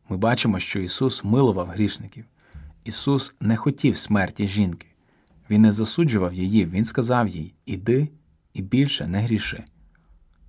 Ми 0.08 0.16
бачимо, 0.16 0.58
що 0.58 0.80
Ісус 0.80 1.24
милував 1.24 1.66
грішників. 1.68 2.24
Ісус 2.84 3.34
не 3.40 3.56
хотів 3.56 3.96
смерті 3.96 4.48
жінки. 4.48 4.86
Він 5.50 5.62
не 5.62 5.72
засуджував 5.72 6.34
її, 6.34 6.66
Він 6.66 6.84
сказав 6.84 7.28
їй 7.28 7.54
Іди 7.66 8.08
і 8.54 8.62
більше 8.62 9.06
не 9.06 9.20
гріши. 9.20 9.64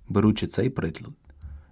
Беручи 0.08 0.46
цей 0.46 0.70
приклад 0.70 1.12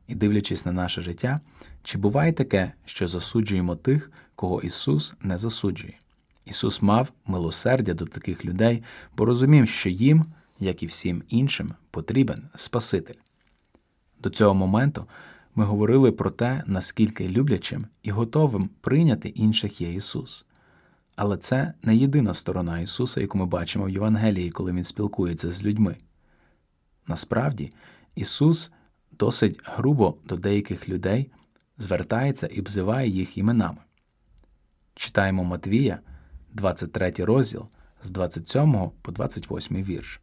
і 0.09 0.15
дивлячись 0.15 0.67
на 0.67 0.73
наше 0.73 1.01
життя, 1.01 1.41
чи 1.83 1.99
буває 1.99 2.33
таке, 2.33 2.73
що 2.85 3.09
засуджуємо 3.09 3.77
тих, 3.77 4.11
кого 4.35 4.61
Ісус 4.61 5.15
не 5.21 5.39
засуджує? 5.39 5.99
Ісус 6.45 6.83
мав 6.83 7.13
милосердя 7.27 7.95
до 7.95 8.05
таких 8.05 8.45
людей, 8.45 8.83
бо 9.17 9.25
розумів, 9.25 9.69
що 9.69 9.89
їм, 9.89 10.25
як 10.61 10.83
і 10.83 10.87
всім 10.87 11.23
іншим, 11.29 11.75
потрібен 11.91 12.49
Спаситель. 12.55 13.15
До 14.19 14.31
цього 14.31 14.55
моменту 14.55 15.07
ми 15.55 15.65
говорили 15.65 16.13
про 16.13 16.31
те, 16.31 16.63
наскільки 16.67 17.29
люблячим 17.29 17.87
і 18.03 18.11
готовим 18.11 18.71
прийняти 18.81 19.29
інших 19.29 19.81
є 19.81 19.95
Ісус. 19.95 20.47
Але 21.17 21.37
це 21.37 21.75
не 21.83 21.97
єдина 21.97 22.35
сторона 22.35 22.81
Ісуса, 22.81 23.21
яку 23.21 23.39
ми 23.39 23.47
бачимо 23.47 23.85
в 23.85 23.91
Євангелії, 23.91 24.51
коли 24.51 24.73
Він 24.73 24.85
спілкується 24.85 25.53
з 25.53 25.65
людьми. 25.65 25.97
Насправді, 27.07 27.73
Ісус 28.15 28.73
досить 29.13 29.61
грубо 29.65 30.17
до 30.25 30.37
деяких 30.37 30.89
людей 30.89 31.31
звертається 31.79 32.47
і 32.47 32.61
обзиває 32.61 33.09
їх 33.09 33.39
іменами. 33.39 33.79
Читаємо 34.95 35.45
Матвія, 35.45 36.01
23 36.53 37.11
розділ 37.19 37.67
з 38.03 38.11
27 38.11 38.91
по 39.03 39.13
28 39.13 39.83
вірш. 39.83 40.21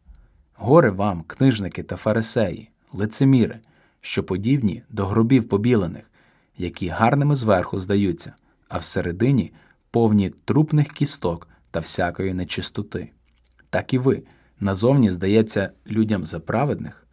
Горе 0.60 0.90
вам, 0.90 1.22
книжники 1.26 1.82
та 1.82 1.96
фарисеї, 1.96 2.70
лицеміри, 2.92 3.58
що 4.00 4.24
подібні 4.24 4.82
до 4.88 5.06
гробів 5.06 5.48
побілених, 5.48 6.10
які 6.56 6.88
гарними 6.88 7.34
зверху 7.34 7.78
здаються, 7.78 8.32
а 8.68 8.78
всередині 8.78 9.52
повні 9.90 10.30
трупних 10.30 10.88
кісток 10.88 11.48
та 11.70 11.80
всякої 11.80 12.34
нечистоти. 12.34 13.10
Так 13.70 13.94
і 13.94 13.98
ви 13.98 14.22
назовні 14.60 15.10
здається 15.10 15.70
людям 15.86 16.26
за 16.26 16.40
праведних, 16.40 17.06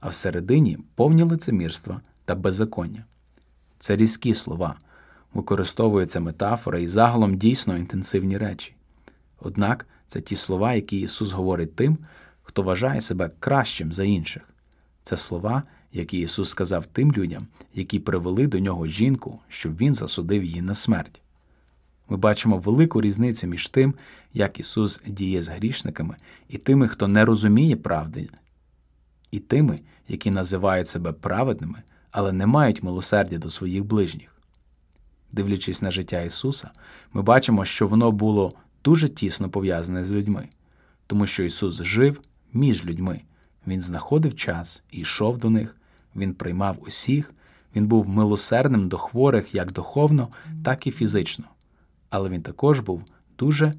а 0.00 0.08
всередині 0.08 0.78
повні 0.94 1.22
лицемірства 1.22 2.00
та 2.24 2.34
беззаконня. 2.34 3.04
Це 3.78 3.96
різкі 3.96 4.34
слова, 4.34 4.74
використовується 5.34 6.20
метафора 6.20 6.78
і 6.78 6.86
загалом 6.86 7.36
дійсно 7.36 7.76
інтенсивні 7.76 8.38
речі. 8.38 8.74
Однак 9.40 9.86
це 10.06 10.20
ті 10.20 10.36
слова, 10.36 10.74
які 10.74 11.00
Ісус 11.00 11.32
говорить 11.32 11.76
тим, 11.76 11.98
хто 12.50 12.62
вважає 12.62 13.00
себе 13.00 13.30
кращим 13.40 13.92
за 13.92 14.04
інших. 14.04 14.42
Це 15.02 15.16
слова, 15.16 15.62
які 15.92 16.18
Ісус 16.18 16.50
сказав 16.50 16.86
тим 16.86 17.12
людям, 17.12 17.46
які 17.74 17.98
привели 17.98 18.46
до 18.46 18.58
нього 18.58 18.86
жінку, 18.86 19.38
щоб 19.48 19.76
Він 19.76 19.94
засудив 19.94 20.44
її 20.44 20.62
на 20.62 20.74
смерть. 20.74 21.22
Ми 22.08 22.16
бачимо 22.16 22.58
велику 22.58 23.00
різницю 23.00 23.46
між 23.46 23.68
тим, 23.68 23.94
як 24.34 24.60
Ісус 24.60 25.02
діє 25.06 25.42
з 25.42 25.48
грішниками, 25.48 26.16
і 26.48 26.58
тими, 26.58 26.88
хто 26.88 27.08
не 27.08 27.24
розуміє 27.24 27.76
правди, 27.76 28.28
і 29.30 29.38
тими, 29.38 29.80
які 30.08 30.30
називають 30.30 30.88
себе 30.88 31.12
праведними, 31.12 31.82
але 32.10 32.32
не 32.32 32.46
мають 32.46 32.82
милосердя 32.82 33.38
до 33.38 33.50
своїх 33.50 33.84
ближніх. 33.84 34.36
Дивлячись 35.32 35.82
на 35.82 35.90
життя 35.90 36.22
Ісуса, 36.22 36.70
ми 37.12 37.22
бачимо, 37.22 37.64
що 37.64 37.86
воно 37.86 38.12
було 38.12 38.54
дуже 38.84 39.08
тісно 39.08 39.50
пов'язане 39.50 40.04
з 40.04 40.12
людьми, 40.12 40.48
тому 41.06 41.26
що 41.26 41.44
Ісус 41.44 41.82
жив 41.82 42.20
між 42.52 42.84
людьми. 42.84 43.20
Він 43.66 43.80
знаходив 43.80 44.36
час 44.36 44.82
і 44.90 45.00
йшов 45.00 45.38
до 45.38 45.50
них, 45.50 45.76
Він 46.16 46.34
приймав 46.34 46.76
усіх, 46.80 47.34
Він 47.76 47.86
був 47.86 48.08
милосердним 48.08 48.88
до 48.88 48.98
хворих 48.98 49.54
як 49.54 49.72
духовно, 49.72 50.28
так 50.64 50.86
і 50.86 50.90
фізично. 50.90 51.44
Але 52.10 52.28
він 52.28 52.42
також 52.42 52.80
був 52.80 53.04
дуже 53.38 53.74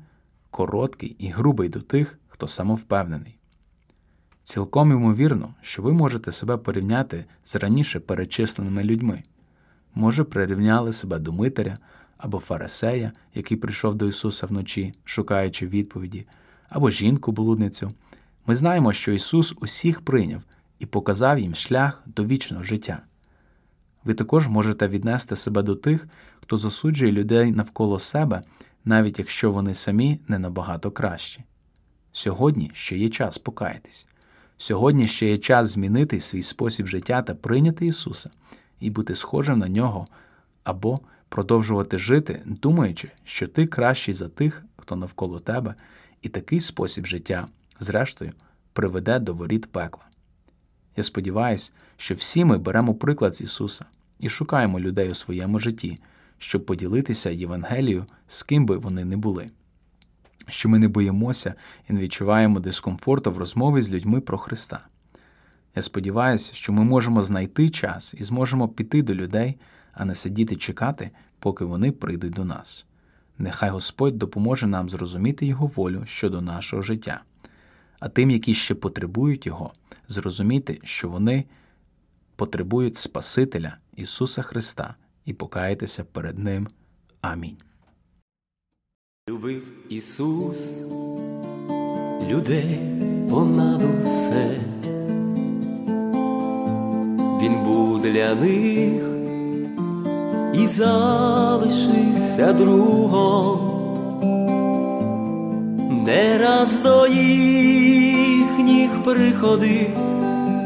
короткий 0.52 1.16
і 1.20 1.28
грубий 1.28 1.70
до 1.70 1.82
тих, 1.82 2.20
хто 2.28 2.48
самовпевнений. 2.48 3.38
Цілком 4.44 4.92
ймовірно, 4.92 5.54
що 5.62 5.82
ви 5.82 5.94
можете 5.94 6.32
себе 6.32 6.58
порівняти 6.58 7.26
з 7.46 7.56
раніше 7.56 8.00
перечисленими 8.00 8.84
людьми. 8.84 9.24
Може, 9.96 10.24
прирівняли 10.24 10.94
себе 10.94 11.20
до 11.20 11.34
Митаря 11.34 11.78
або 12.18 12.40
Фарисея, 12.40 13.12
який 13.34 13.58
прийшов 13.58 13.96
до 13.96 14.08
Ісуса 14.08 14.46
вночі, 14.46 14.94
шукаючи 15.04 15.68
відповіді, 15.68 16.28
або 16.70 16.90
жінку-блудницю. 16.90 17.92
Ми 18.52 18.56
знаємо, 18.56 18.94
що 18.94 19.12
Ісус 19.12 19.56
усіх 19.62 20.02
прийняв 20.02 20.42
і 20.80 20.86
показав 20.86 21.40
їм 21.40 21.56
шлях 21.56 22.04
до 22.06 22.26
вічного 22.26 22.64
життя. 22.64 23.02
Ви 24.04 24.14
також 24.14 24.48
можете 24.48 24.88
віднести 24.88 25.36
себе 25.36 25.62
до 25.62 25.76
тих, 25.76 26.08
хто 26.42 26.58
засуджує 26.58 27.12
людей 27.12 27.52
навколо 27.52 28.00
себе, 28.00 28.44
навіть 28.86 29.20
якщо 29.20 29.52
вони 29.52 29.74
самі 29.74 30.20
не 30.28 30.40
набагато 30.40 30.92
кращі. 30.92 31.44
Сьогодні 32.12 32.72
ще 32.74 32.98
є 32.98 33.10
час 33.10 33.38
покаятись. 33.38 34.08
Сьогодні 34.58 35.08
ще 35.08 35.28
є 35.28 35.38
час 35.38 35.70
змінити 35.70 36.20
свій 36.20 36.44
спосіб 36.44 36.88
життя 36.88 37.22
та 37.22 37.36
прийняти 37.36 37.86
Ісуса 37.86 38.30
і 38.80 38.90
бути 38.90 39.16
схожим 39.16 39.60
на 39.60 39.70
нього, 39.70 40.08
або 40.64 41.00
продовжувати 41.30 41.98
жити, 41.98 42.42
думаючи, 42.46 43.12
що 43.24 43.48
ти 43.48 43.68
кращий 43.68 44.14
за 44.14 44.30
тих, 44.30 44.66
хто 44.78 44.96
навколо 44.96 45.40
тебе, 45.40 45.76
і 46.22 46.30
такий 46.30 46.60
спосіб 46.60 47.06
життя, 47.06 47.48
зрештою, 47.84 48.32
приведе 48.74 49.20
до 49.20 49.34
воріт 49.34 49.72
пекла. 49.72 50.04
Я 50.98 51.04
сподіваюся, 51.04 51.72
що 51.98 52.15
всі 52.15 52.46
ми 52.46 52.58
беремо 52.58 52.96
приклад 52.96 53.36
з 53.36 53.41
Ісуса 53.41 53.86
і 54.20 54.30
шукаємо 54.30 54.80
людей 54.80 55.12
у 55.12 55.15
своєму 55.15 55.60
житті, 55.60 56.00
щоб 56.38 56.65
поділитися 56.65 57.30
Євангелією 57.30 58.06
з 58.28 58.44
ким 58.44 58.65
би 58.65 58.78
вони 58.78 59.06
не 59.06 59.17
були. 59.17 59.50
Що 60.48 60.70
ми 60.70 60.80
не 60.80 60.88
боїмося 60.88 61.54
і 61.89 61.94
не 61.94 62.02
відчуваємо 62.02 62.60
дискомфорту 62.60 63.32
в 63.32 63.38
розмові 63.38 63.82
з 63.82 63.91
людьми 63.91 64.22
про 64.22 64.38
Христа. 64.38 64.80
Я 65.76 65.82
сподіваюся, 65.82 66.54
що 66.54 66.74
ми 66.74 66.84
можемо 66.84 67.24
знайти 67.24 67.70
час 67.70 68.15
і 68.17 68.24
зможемо 68.24 68.67
піти 68.67 69.02
до 69.02 69.15
людей, 69.15 69.58
а 69.94 70.06
не 70.06 70.15
сидіти 70.15 70.56
чекати, 70.56 71.12
поки 71.39 71.65
вони 71.65 71.91
прийдуть 71.91 72.34
до 72.34 72.46
нас. 72.46 72.86
Нехай 73.38 73.70
Господь 73.70 74.17
допоможе 74.17 74.67
нам 74.67 74.89
зрозуміти 74.89 75.46
Його 75.46 75.67
волю 75.67 76.04
щодо 76.06 76.41
нашого 76.41 76.82
життя, 76.82 77.22
а 78.02 78.10
тим, 78.10 78.32
які 78.32 78.54
ще 78.54 78.76
потребують 78.76 79.46
Його, 79.46 79.74
зрозуміти, 80.08 80.80
що 80.84 81.10
вони 81.10 81.46
потребують 82.36 82.98
Спасителя 82.98 83.78
Ісуса 83.96 84.42
Христа 84.42 84.96
і 85.26 85.34
покаятися 85.34 86.04
перед 86.04 86.40
Ним. 86.40 86.68
Амінь. 87.22 87.58
Любив 89.30 89.64
Ісус 89.90 90.78
людей 92.30 92.80
понад 93.30 93.82
усе. 94.02 94.60
Він 97.42 97.64
був 97.64 98.02
для 98.02 98.36
них 98.36 99.04
і 100.64 100.68
залишився 100.68 102.54
другом. 102.54 103.71
Не 106.06 106.38
раз 106.38 106.80
до 106.80 107.08
їхніх 107.08 108.92
приходив 109.04 109.98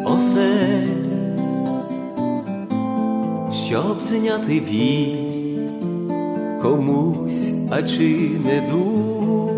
осель, 0.05 0.87
щоб 3.67 4.01
зняти 4.03 4.59
біль 4.59 5.35
комусь, 6.61 7.53
а 7.71 7.83
чи 7.83 8.29
не 8.45 8.61
дух. 8.71 9.51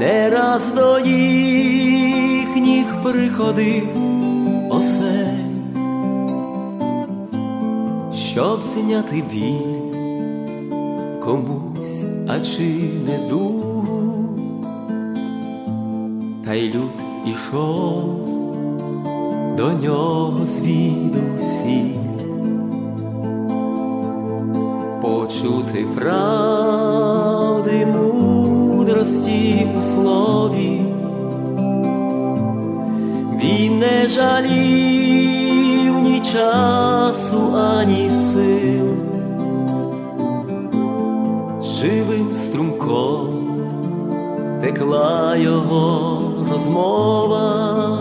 Не 0.00 0.30
раз 0.30 0.72
до 0.74 0.98
їхніх 0.98 2.86
приходив 3.02 3.88
осель, 4.70 5.48
щоб 8.14 8.66
зняти 8.66 9.22
біль 9.32 9.78
комусь, 11.24 11.77
а 12.28 12.40
чи 12.40 12.90
не 13.06 13.18
дух. 13.28 13.64
Та 16.44 16.54
й 16.54 16.68
люд 16.68 16.90
ішов 17.26 18.28
до 19.56 19.72
нього 19.72 20.46
звідусіль 20.46 21.98
почути 25.02 25.86
правди 25.94 27.86
мудрості 27.86 29.68
у 29.78 29.82
слові, 29.82 30.80
він 33.42 33.78
не 33.78 34.06
жалів 34.06 35.94
ні 36.02 36.22
часу, 36.32 37.56
ані 37.56 38.10
сил, 38.10 39.07
струмком 42.58 43.28
текла 44.60 45.36
його 45.36 46.22
розмова. 46.52 47.98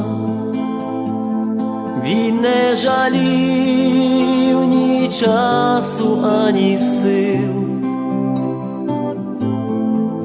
Він 2.03 2.41
не 2.41 2.75
жалів 2.75 4.67
ні 4.67 5.09
часу, 5.19 6.17
ані 6.25 6.79
сил, 6.79 7.53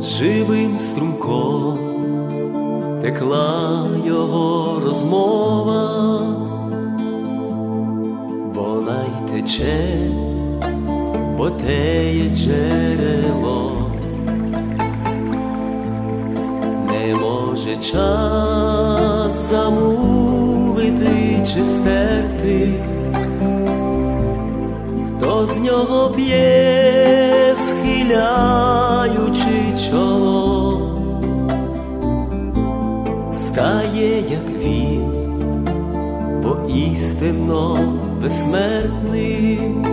живим 0.00 0.78
струмком 0.78 1.78
текла 3.02 3.86
його 4.04 4.80
розмова, 4.86 6.20
вона 8.54 9.04
й 9.04 9.30
тече, 9.32 9.98
бо 11.36 11.50
теє 11.50 12.30
джерело, 12.36 13.81
може 17.72 17.76
час 17.76 19.48
замулити 19.50 21.42
чи 21.44 21.66
стерти, 21.66 22.74
хто 25.08 25.46
з 25.46 25.60
нього 25.60 26.10
п'є, 26.10 27.54
схиляючи 27.56 28.64
чоло, 29.90 30.98
стає, 33.32 34.16
як 34.16 34.48
він, 34.64 35.12
бо 36.42 36.56
істинно 36.68 37.78
безсмертним, 38.22 39.86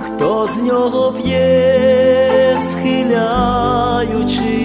хто 0.00 0.48
з 0.48 0.62
нього 0.62 1.12
п'є, 1.12 2.58
схиляючи 2.62 4.59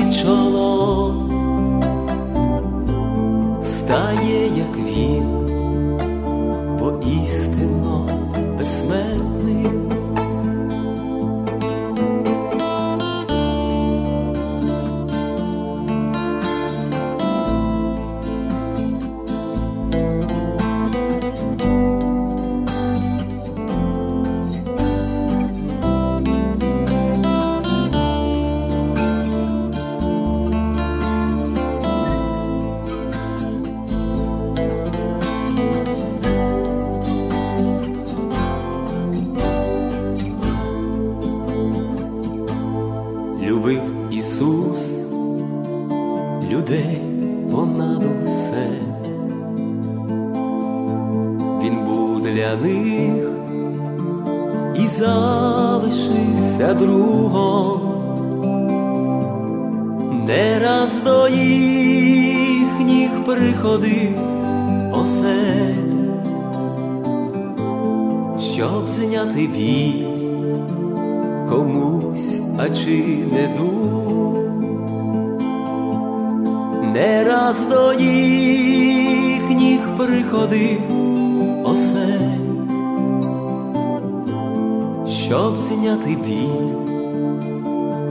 зняти 86.06 86.16
біль 86.16 86.86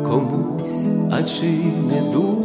комусь, 0.04 0.86
а 1.12 1.22
чи 1.22 1.46
не 1.46 2.00
дух. 2.12 2.44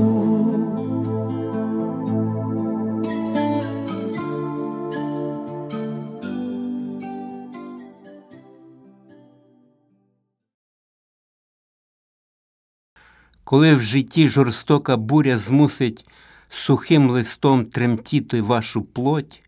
Коли 13.44 13.76
в 13.76 13.80
житті 13.82 14.30
жорстока 14.30 14.98
буря 14.98 15.38
змусить 15.38 16.06
сухим 16.50 17.10
листом 17.10 17.66
тремтіти 17.66 18.42
вашу 18.42 18.82
плоть, 18.82 19.44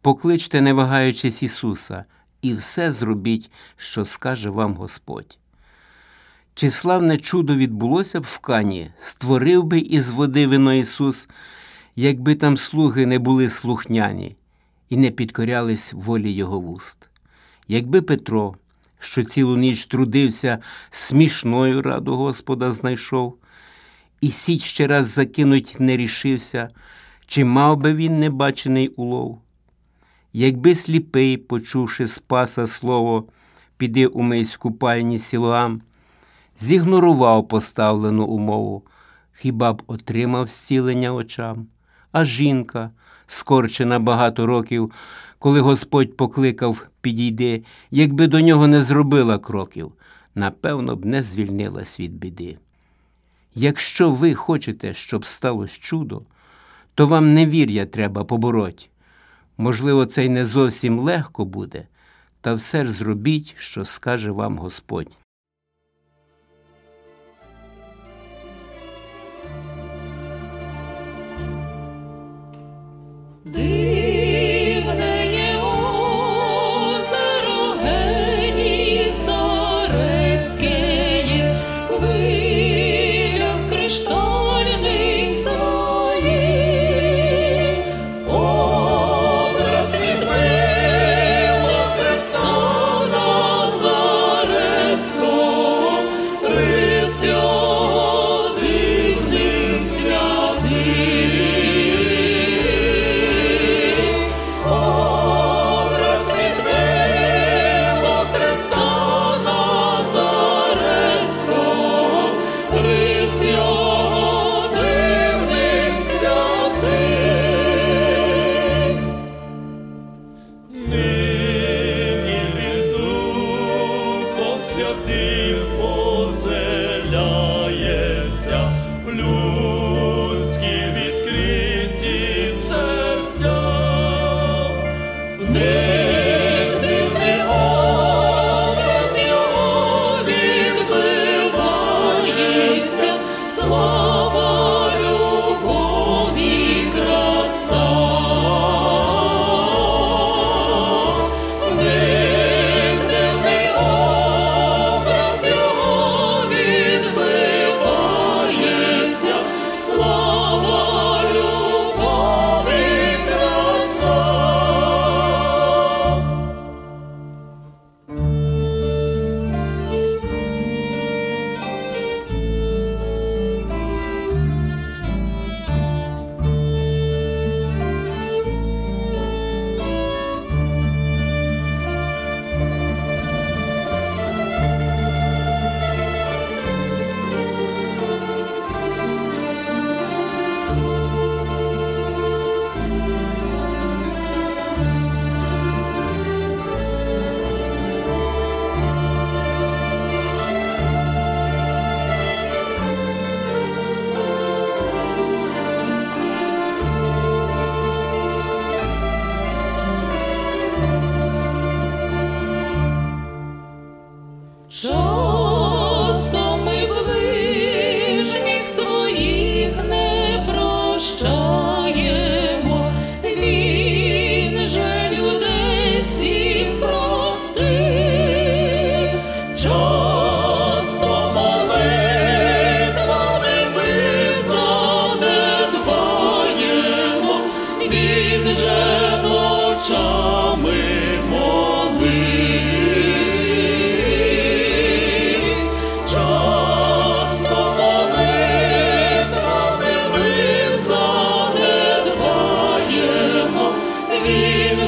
покличте, 0.00 0.60
не 0.60 0.72
вагаючись 0.72 1.42
Ісуса, 1.42 2.04
і 2.42 2.54
все 2.54 2.92
зробіть, 2.92 3.50
що 3.76 4.04
скаже 4.04 4.50
вам 4.50 4.74
Господь. 4.74 5.38
Чи 6.54 6.70
славне 6.70 7.18
чудо 7.18 7.56
відбулося 7.56 8.20
б 8.20 8.22
в 8.22 8.38
Кані, 8.38 8.90
створив 8.98 9.64
би 9.64 9.78
із 9.78 10.10
води 10.10 10.46
вино 10.46 10.74
Ісус, 10.74 11.28
якби 11.96 12.34
там 12.34 12.56
слуги 12.56 13.06
не 13.06 13.18
були 13.18 13.48
слухняні 13.48 14.36
і 14.88 14.96
не 14.96 15.10
підкорялись 15.10 15.92
волі 15.92 16.32
Його 16.32 16.60
вуст. 16.60 17.08
Якби 17.68 18.02
Петро, 18.02 18.54
що 18.98 19.24
цілу 19.24 19.56
ніч 19.56 19.84
трудився, 19.84 20.58
смішною 20.90 21.82
раду 21.82 22.16
Господа 22.16 22.72
знайшов, 22.72 23.36
і 24.20 24.30
січ 24.30 24.62
ще 24.62 24.86
раз 24.86 25.06
закинуть 25.06 25.76
не 25.78 25.96
рішився, 25.96 26.68
чи 27.26 27.44
мав 27.44 27.76
би 27.76 27.94
він 27.94 28.20
небачений 28.20 28.88
улов? 28.88 29.42
Якби 30.32 30.74
сліпий, 30.74 31.36
почувши 31.36 32.06
спаса 32.06 32.66
слово, 32.66 33.24
піди 33.76 34.06
умись 34.06 34.54
в 34.54 34.58
купальні 34.58 35.18
Сілоам, 35.18 35.82
зігнорував 36.60 37.48
поставлену 37.48 38.24
умову, 38.24 38.82
хіба 39.32 39.72
б 39.72 39.82
отримав 39.86 40.46
зцілення 40.46 41.14
очам? 41.14 41.66
А 42.12 42.24
жінка, 42.24 42.90
скорчена 43.26 43.98
багато 43.98 44.46
років, 44.46 44.92
коли 45.38 45.60
Господь 45.60 46.16
покликав 46.16 46.86
підійди, 47.00 47.64
якби 47.90 48.26
до 48.26 48.40
нього 48.40 48.66
не 48.66 48.82
зробила 48.82 49.38
кроків, 49.38 49.92
напевно 50.34 50.96
б 50.96 51.04
не 51.04 51.22
звільнилась 51.22 52.00
від 52.00 52.12
біди. 52.18 52.58
Якщо 53.54 54.10
ви 54.10 54.34
хочете, 54.34 54.94
щоб 54.94 55.24
сталося 55.24 55.78
чудо, 55.80 56.22
то 56.94 57.06
вам 57.06 57.34
невір'я 57.34 57.86
треба 57.86 58.24
побороть. 58.24 58.89
Можливо, 59.60 60.06
це 60.06 60.24
й 60.24 60.28
не 60.28 60.44
зовсім 60.44 60.98
легко 60.98 61.44
буде, 61.44 61.86
та 62.40 62.54
все 62.54 62.84
ж 62.84 62.90
зробіть, 62.90 63.54
що 63.58 63.84
скаже 63.84 64.30
вам 64.30 64.58
Господь. 64.58 65.16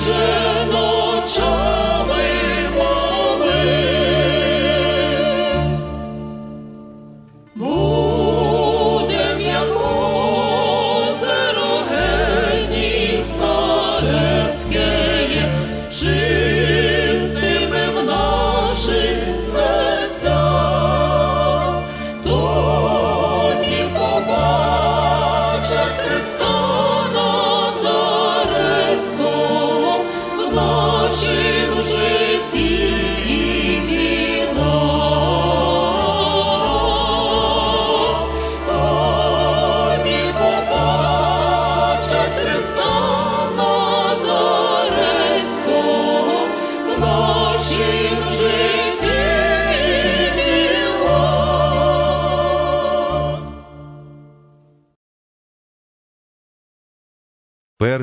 Jesus. 0.03 0.52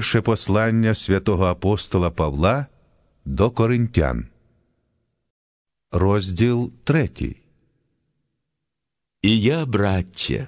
Перше 0.09 0.21
послання 0.21 0.93
святого 0.93 1.45
апостола 1.45 2.09
Павла 2.09 2.65
до 3.25 3.51
Коринтян. 3.51 4.25
Розділ 5.91 6.71
третій. 6.83 7.41
І 9.21 9.41
я, 9.41 9.65
браття, 9.65 10.47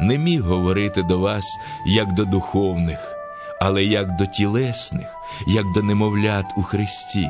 не 0.00 0.18
міг 0.18 0.42
говорити 0.42 1.02
до 1.02 1.18
вас 1.18 1.44
як 1.86 2.12
до 2.12 2.24
духовних, 2.24 3.16
але 3.60 3.84
як 3.84 4.16
до 4.16 4.26
тілесних, 4.26 5.08
як 5.46 5.72
до 5.72 5.82
немовлят 5.82 6.46
у 6.56 6.62
Христі. 6.62 7.28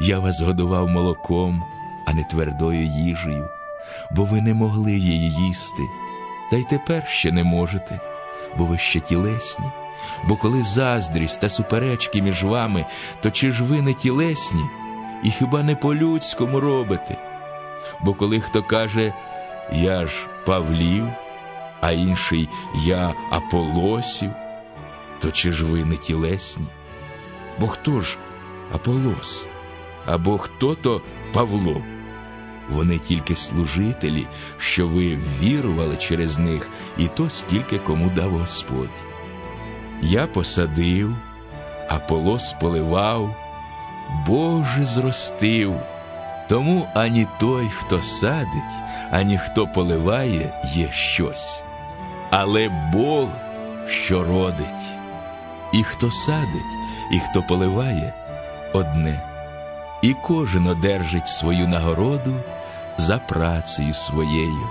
Я 0.00 0.18
вас 0.18 0.40
годував 0.40 0.88
молоком, 0.88 1.64
а 2.06 2.12
не 2.12 2.24
твердою 2.24 2.86
їжею, 2.86 3.48
бо 4.10 4.24
ви 4.24 4.40
не 4.40 4.54
могли 4.54 4.92
її 4.92 5.46
їсти, 5.46 5.82
та 6.50 6.56
й 6.56 6.64
тепер 6.70 7.06
ще 7.08 7.32
не 7.32 7.44
можете, 7.44 8.00
бо 8.58 8.64
ви 8.64 8.78
ще 8.78 9.00
тілесні. 9.00 9.81
Бо 10.24 10.36
коли 10.36 10.62
заздрість 10.62 11.40
та 11.40 11.48
суперечки 11.48 12.22
між 12.22 12.44
вами, 12.44 12.84
то 13.20 13.30
чи 13.30 13.52
ж 13.52 13.64
ви 13.64 13.82
не 13.82 13.94
тілесні, 13.94 14.62
і 15.24 15.30
хіба 15.30 15.62
не 15.62 15.76
по-людському 15.76 16.60
робите? 16.60 17.16
Бо 18.00 18.14
коли 18.14 18.40
хто 18.40 18.62
каже, 18.62 19.12
я 19.72 20.06
ж 20.06 20.12
Павлів, 20.46 21.08
а 21.80 21.90
інший 21.90 22.48
я 22.84 23.14
Аполосів, 23.30 24.30
то 25.18 25.30
чи 25.30 25.52
ж 25.52 25.64
ви 25.64 25.84
не 25.84 25.96
тілесні? 25.96 26.66
Бо 27.60 27.68
хто 27.68 28.00
ж 28.00 28.18
Аполос? 28.74 29.46
Або 30.06 30.38
хто 30.38 30.74
то 30.74 31.02
Павло? 31.32 31.82
Вони 32.68 32.98
тільки 32.98 33.36
служителі, 33.36 34.26
що 34.58 34.88
ви 34.88 35.18
вірували 35.40 35.96
через 35.96 36.38
них, 36.38 36.70
і 36.98 37.08
то 37.08 37.30
скільки 37.30 37.78
кому 37.78 38.10
дав 38.10 38.30
Господь. 38.30 39.11
Я 40.02 40.26
посадив, 40.26 41.16
Аполос 41.88 42.52
поливав, 42.52 43.34
Боже 44.26 44.86
зростив. 44.86 45.74
Тому 46.48 46.86
ані 46.94 47.26
той, 47.40 47.68
хто 47.68 48.02
садить, 48.02 48.74
ані 49.10 49.38
хто 49.38 49.66
поливає, 49.66 50.52
є 50.74 50.92
щось. 50.92 51.62
Але 52.30 52.90
Бог, 52.92 53.28
що 53.86 54.24
родить. 54.24 54.66
І 55.72 55.82
хто 55.82 56.10
садить, 56.10 56.72
і 57.12 57.18
хто 57.18 57.42
поливає 57.42 58.12
одне. 58.72 59.22
І 60.02 60.14
кожен 60.22 60.66
одержить 60.66 61.28
свою 61.28 61.68
нагороду 61.68 62.34
за 62.98 63.18
працею 63.18 63.94
своєю. 63.94 64.68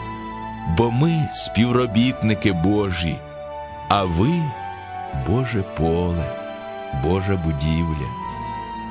Бо 0.77 0.91
ми 0.91 1.29
співробітники 1.33 2.51
Божі, 2.53 3.15
а 3.89 4.03
ви 4.03 4.31
Боже 5.27 5.63
поле, 5.77 6.25
Божа 7.03 7.35
будівля. 7.35 8.07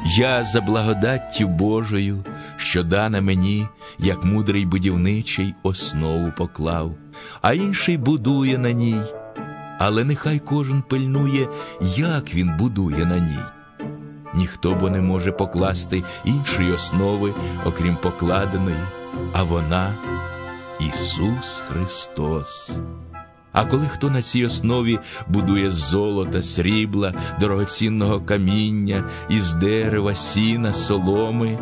Я 0.05 0.45
за 0.45 0.61
благодаттю 0.61 1.49
Божою, 1.49 2.25
що 2.57 2.83
дана 2.83 3.21
мені, 3.21 3.67
як 3.99 4.25
мудрий 4.25 4.67
будівничий, 4.67 5.55
основу 5.63 6.33
поклав, 6.37 6.95
а 7.43 7.53
інший 7.53 7.97
будує 7.97 8.59
на 8.59 8.73
ній. 8.73 9.01
Але 9.79 10.05
нехай 10.05 10.39
кожен 10.39 10.83
пильнує, 10.83 11.49
як 11.97 12.35
він 12.35 12.57
будує 12.57 13.07
на 13.07 13.19
ній. 13.19 13.45
Ніхто 14.35 14.75
бо 14.75 14.91
не 14.91 15.01
може 15.01 15.33
покласти 15.33 16.03
іншої 16.25 16.73
основи, 16.73 17.35
окрім 17.65 17.97
покладеної, 17.97 18.81
а 19.33 19.43
вона 19.43 19.95
Ісус 20.81 21.63
Христос. 21.69 22.81
А 23.53 23.65
коли 23.65 23.87
хто 23.87 24.11
на 24.11 24.23
цій 24.23 24.45
основі 24.45 24.99
будує 25.29 25.71
золота, 25.71 26.43
срібла, 26.43 27.15
дорогоцінного 27.41 28.21
каміння, 28.21 29.05
із 29.29 29.55
дерева, 29.55 30.15
сіна, 30.15 30.73
соломи, 30.73 31.59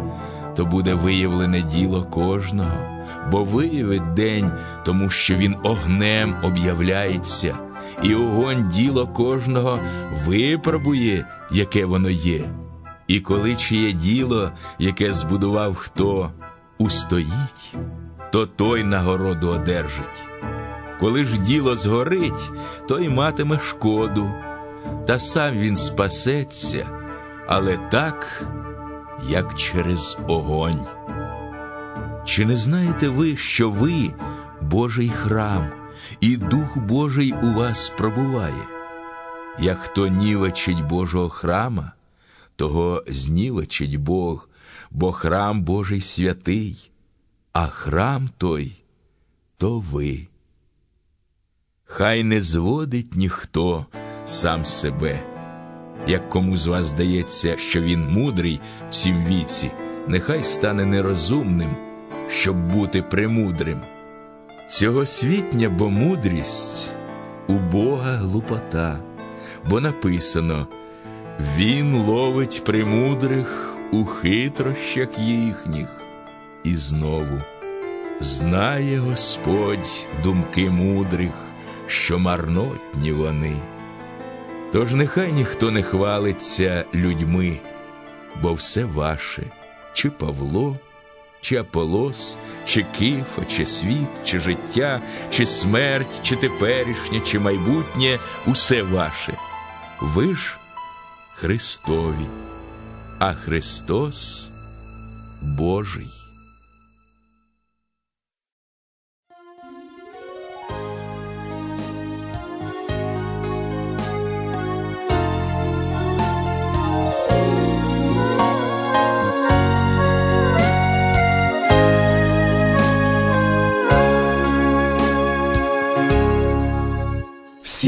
то 0.57 0.65
буде 0.65 0.95
виявлене 0.95 1.63
діло 1.63 2.05
кожного, 2.05 3.07
бо 3.31 3.45
виявить 3.45 4.15
день, 4.15 4.51
тому 4.85 5.11
що 5.11 5.35
він 5.35 5.57
огнем 5.63 6.35
об'являється, 6.43 7.59
і 8.03 8.15
огонь 8.15 8.69
діло 8.69 9.07
кожного 9.07 9.81
випробує, 10.27 11.27
яке 11.51 11.85
воно 11.85 12.11
є. 12.11 12.45
І 13.07 13.21
коли 13.21 13.55
чиє 13.57 13.93
діло, 13.93 14.51
яке 14.79 15.13
збудував 15.13 15.75
хто, 15.75 16.31
устоїть, 16.79 17.77
то 18.33 18.47
той 18.47 18.85
нагороду 18.85 19.49
одержить. 19.49 20.29
Коли 21.01 21.25
ж 21.25 21.41
діло 21.41 21.77
згорить, 21.77 22.51
той 22.89 23.09
матиме 23.09 23.59
шкоду, 23.59 24.33
та 25.07 25.19
сам 25.19 25.59
він 25.59 25.77
спасеться, 25.77 26.87
але 27.47 27.77
так, 27.77 28.47
як 29.29 29.55
через 29.55 30.19
огонь. 30.29 30.87
Чи 32.25 32.47
не 32.47 32.57
знаєте 32.57 33.09
ви, 33.09 33.37
що 33.37 33.71
ви 33.71 34.15
Божий 34.61 35.09
храм, 35.09 35.71
і 36.21 36.37
Дух 36.37 36.77
Божий 36.77 37.35
у 37.43 37.53
вас 37.53 37.93
пробуває? 37.99 38.69
Як 39.59 39.79
хто 39.79 40.09
нівечить 40.09 40.87
Божого 40.87 41.29
храма, 41.29 41.93
того 42.57 43.05
знівечить 43.09 43.97
Бог, 43.97 44.49
бо 44.91 45.13
храм 45.13 45.63
Божий 45.63 46.01
святий, 46.01 46.91
а 47.53 47.67
храм 47.67 48.29
той 48.39 48.73
то 49.57 49.79
ви. 49.79 50.28
Хай 51.91 52.25
не 52.25 52.41
зводить 52.41 53.17
ніхто 53.17 53.87
сам 54.27 54.65
себе. 54.65 55.21
Як 56.07 56.29
кому 56.29 56.57
з 56.57 56.67
вас 56.67 56.87
здається, 56.87 57.57
що 57.57 57.81
він 57.81 58.09
мудрий 58.09 58.61
в 58.91 58.95
цім 58.95 59.25
віці, 59.25 59.71
нехай 60.09 60.45
стане 60.45 60.87
нерозумним, 60.87 61.71
щоб 62.31 62.73
бути 62.73 63.03
премудрим. 63.03 63.81
Цьогосвітня, 64.71 65.69
бо 65.69 65.91
мудрість 65.91 66.91
у 67.47 67.53
Бога 67.53 68.17
глупота, 68.17 69.01
бо 69.71 69.81
написано 69.81 70.67
Він 71.57 71.95
ловить 71.95 72.63
премудрих 72.65 73.75
у 73.93 74.05
хитрощах 74.05 75.19
їхніх. 75.19 75.89
І 76.65 76.77
знову 76.77 77.41
знає 78.21 78.99
Господь 78.99 80.09
думки 80.23 80.71
мудрих 80.71 81.48
що 81.89 82.19
марнотні 82.19 83.13
вони. 83.13 83.57
Тож 84.73 84.93
нехай 84.93 85.33
ніхто 85.33 85.71
не 85.71 85.83
хвалиться 85.83 86.85
людьми, 86.95 87.59
бо 88.43 88.53
все 88.53 88.85
ваше, 88.85 89.43
чи 89.95 90.11
Павло, 90.11 90.77
чи 91.41 91.57
Аполос, 91.57 92.39
чи 92.65 92.87
Кифа, 92.99 93.45
чи 93.45 93.67
світ, 93.67 94.09
чи 94.25 94.39
життя, 94.39 95.01
чи 95.31 95.47
смерть, 95.47 96.21
чи 96.23 96.37
теперішнє, 96.37 97.21
чи 97.21 97.39
майбутнє 97.39 98.19
усе 98.47 98.83
ваше. 98.83 99.33
Ви 100.01 100.35
ж 100.35 100.57
Христові, 101.35 102.27
а 103.19 103.35
Христос 103.35 104.51
Божий. 105.43 106.18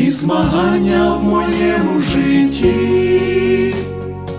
Всі 0.00 0.10
змагання 0.10 1.16
в 1.16 1.24
моєму 1.24 2.00
житті 2.00 3.74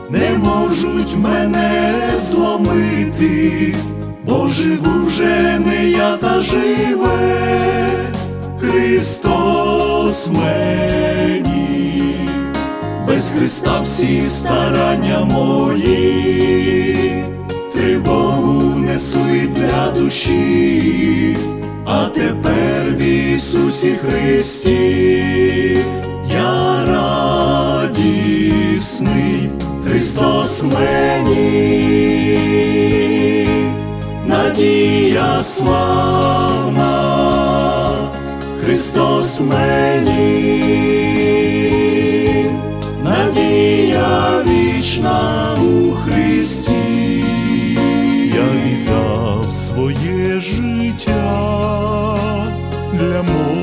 не 0.10 0.38
можуть 0.38 1.16
мене 1.18 1.94
зломити, 2.20 3.76
бо 4.28 4.48
живу 4.48 5.06
вже 5.06 5.60
не 5.66 5.90
я 5.90 6.18
та 6.18 6.42
живе 6.42 8.14
Христос 8.60 10.28
мені, 10.28 12.16
без 13.08 13.30
Христа 13.30 13.82
всі 13.82 14.22
старання 14.22 15.26
мої, 15.26 17.24
тривогу 17.74 18.76
несли 18.76 19.50
для 19.56 19.92
душі 19.92 21.02
а 21.94 22.06
тепер 22.06 22.96
в 22.96 23.02
Ісусі 23.02 23.92
Христі, 23.92 25.51
радісний, 29.02 29.50
Христос 29.88 30.64
мені, 30.64 31.38
надія 34.28 35.42
славна, 35.42 36.92
Христос 38.66 39.40
мені, 39.40 40.62
надія 43.04 44.44
вічна 44.46 45.56
у 45.62 45.92
Христі. 45.92 47.24
Я 48.36 48.46
віддав 48.66 49.54
своє 49.54 50.40
життя 50.40 51.48
для 52.94 53.24
мого 53.24 53.61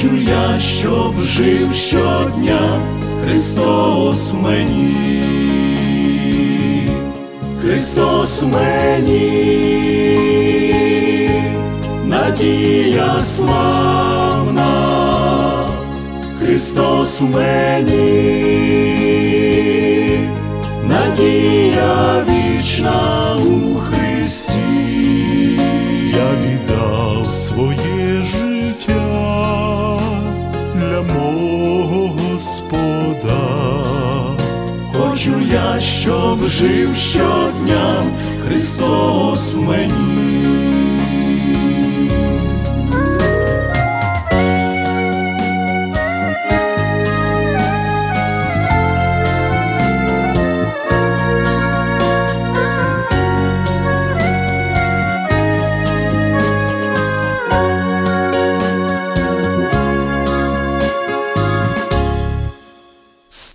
Хочу 0.00 0.16
я, 0.16 0.58
щоб 0.58 1.20
жив 1.20 1.74
щодня 1.74 2.80
Христос 3.24 4.32
мені, 4.32 4.94
Христос 7.62 8.42
мені, 8.42 9.30
надія 12.04 13.20
славна, 13.20 14.72
Христос 16.38 17.20
мені, 17.20 18.40
надія 20.88 22.24
вічна 22.28 23.36
у 23.46 23.74
Христі. 23.78 24.58
Я 26.14 26.30
віддав 26.42 27.32
своє 27.32 27.89
мого 31.02 32.08
Господа. 32.08 33.40
Хочу 34.92 35.32
я, 35.52 35.80
щоб 35.80 36.38
жив 36.46 36.96
щодня 36.96 38.04
Христос 38.46 39.56
мені. 39.56 40.39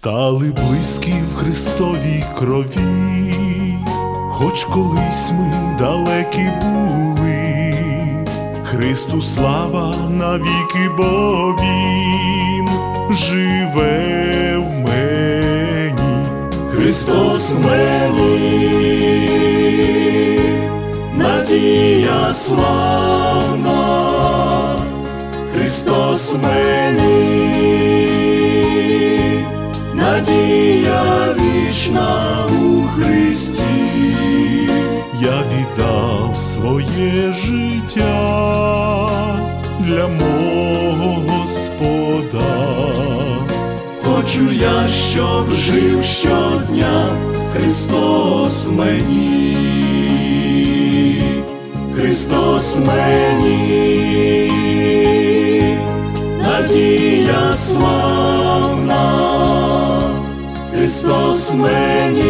Стали 0.06 0.52
близькі 0.52 1.14
в 1.14 1.36
Христовій 1.36 2.24
крові, 2.40 3.78
хоч 4.30 4.64
колись 4.64 5.32
ми 5.32 5.76
далекі 5.80 6.52
були, 6.62 7.76
Христу 8.64 9.22
слава 9.22 9.96
навіки, 10.10 10.90
бо 10.98 11.56
Він 11.62 12.70
живе 13.16 14.58
в 14.58 14.74
мені. 14.74 16.28
Христос 16.72 17.52
в 17.52 17.60
мені, 17.60 18.40
надія 21.18 22.34
славна, 22.34 23.80
Христос 25.54 26.34
в 26.34 26.44
мені, 26.44 27.85
надія 30.16 31.36
вічна 31.40 32.46
у 32.52 32.82
Христі. 32.88 33.64
Я 35.22 35.44
віддав 35.52 36.38
своє 36.38 37.34
життя 37.34 38.30
для 39.80 40.08
мого 40.08 41.22
Господа. 41.28 42.76
Хочу 44.04 44.52
я, 44.52 44.88
щоб 44.88 45.52
жив 45.52 46.04
щодня 46.04 47.18
Христос 47.54 48.68
мені, 48.68 49.58
Христос 51.96 52.76
мені, 52.76 54.52
надія 56.42 57.54
славна, 57.54 58.75
Христос 60.86 61.52
мені, 61.54 62.22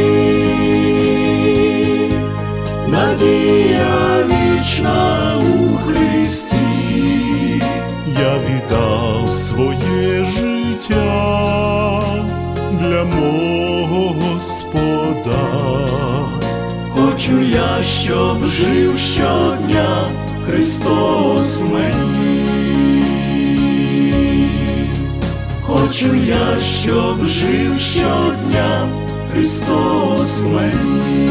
надія 2.87 4.23
вічна 4.27 5.33
у 5.37 5.77
Христі. 5.77 7.63
Я 8.19 8.37
віддав 8.37 9.33
своє 9.33 10.25
життя 10.25 12.01
для 12.71 13.03
мого 13.03 14.15
Господа. 14.21 15.47
Хочу 16.89 17.39
я, 17.39 17.83
щоб 17.83 18.45
жив 18.45 18.97
щодня 18.97 20.11
Христос 20.45 21.59
мені. 21.61 22.14
Хочу 25.95 26.15
я, 26.15 26.59
щоб 26.59 27.25
жив 27.25 27.79
щодня 27.79 28.89
Христос 29.31 30.39
в 30.39 30.47
мені. 30.47 31.29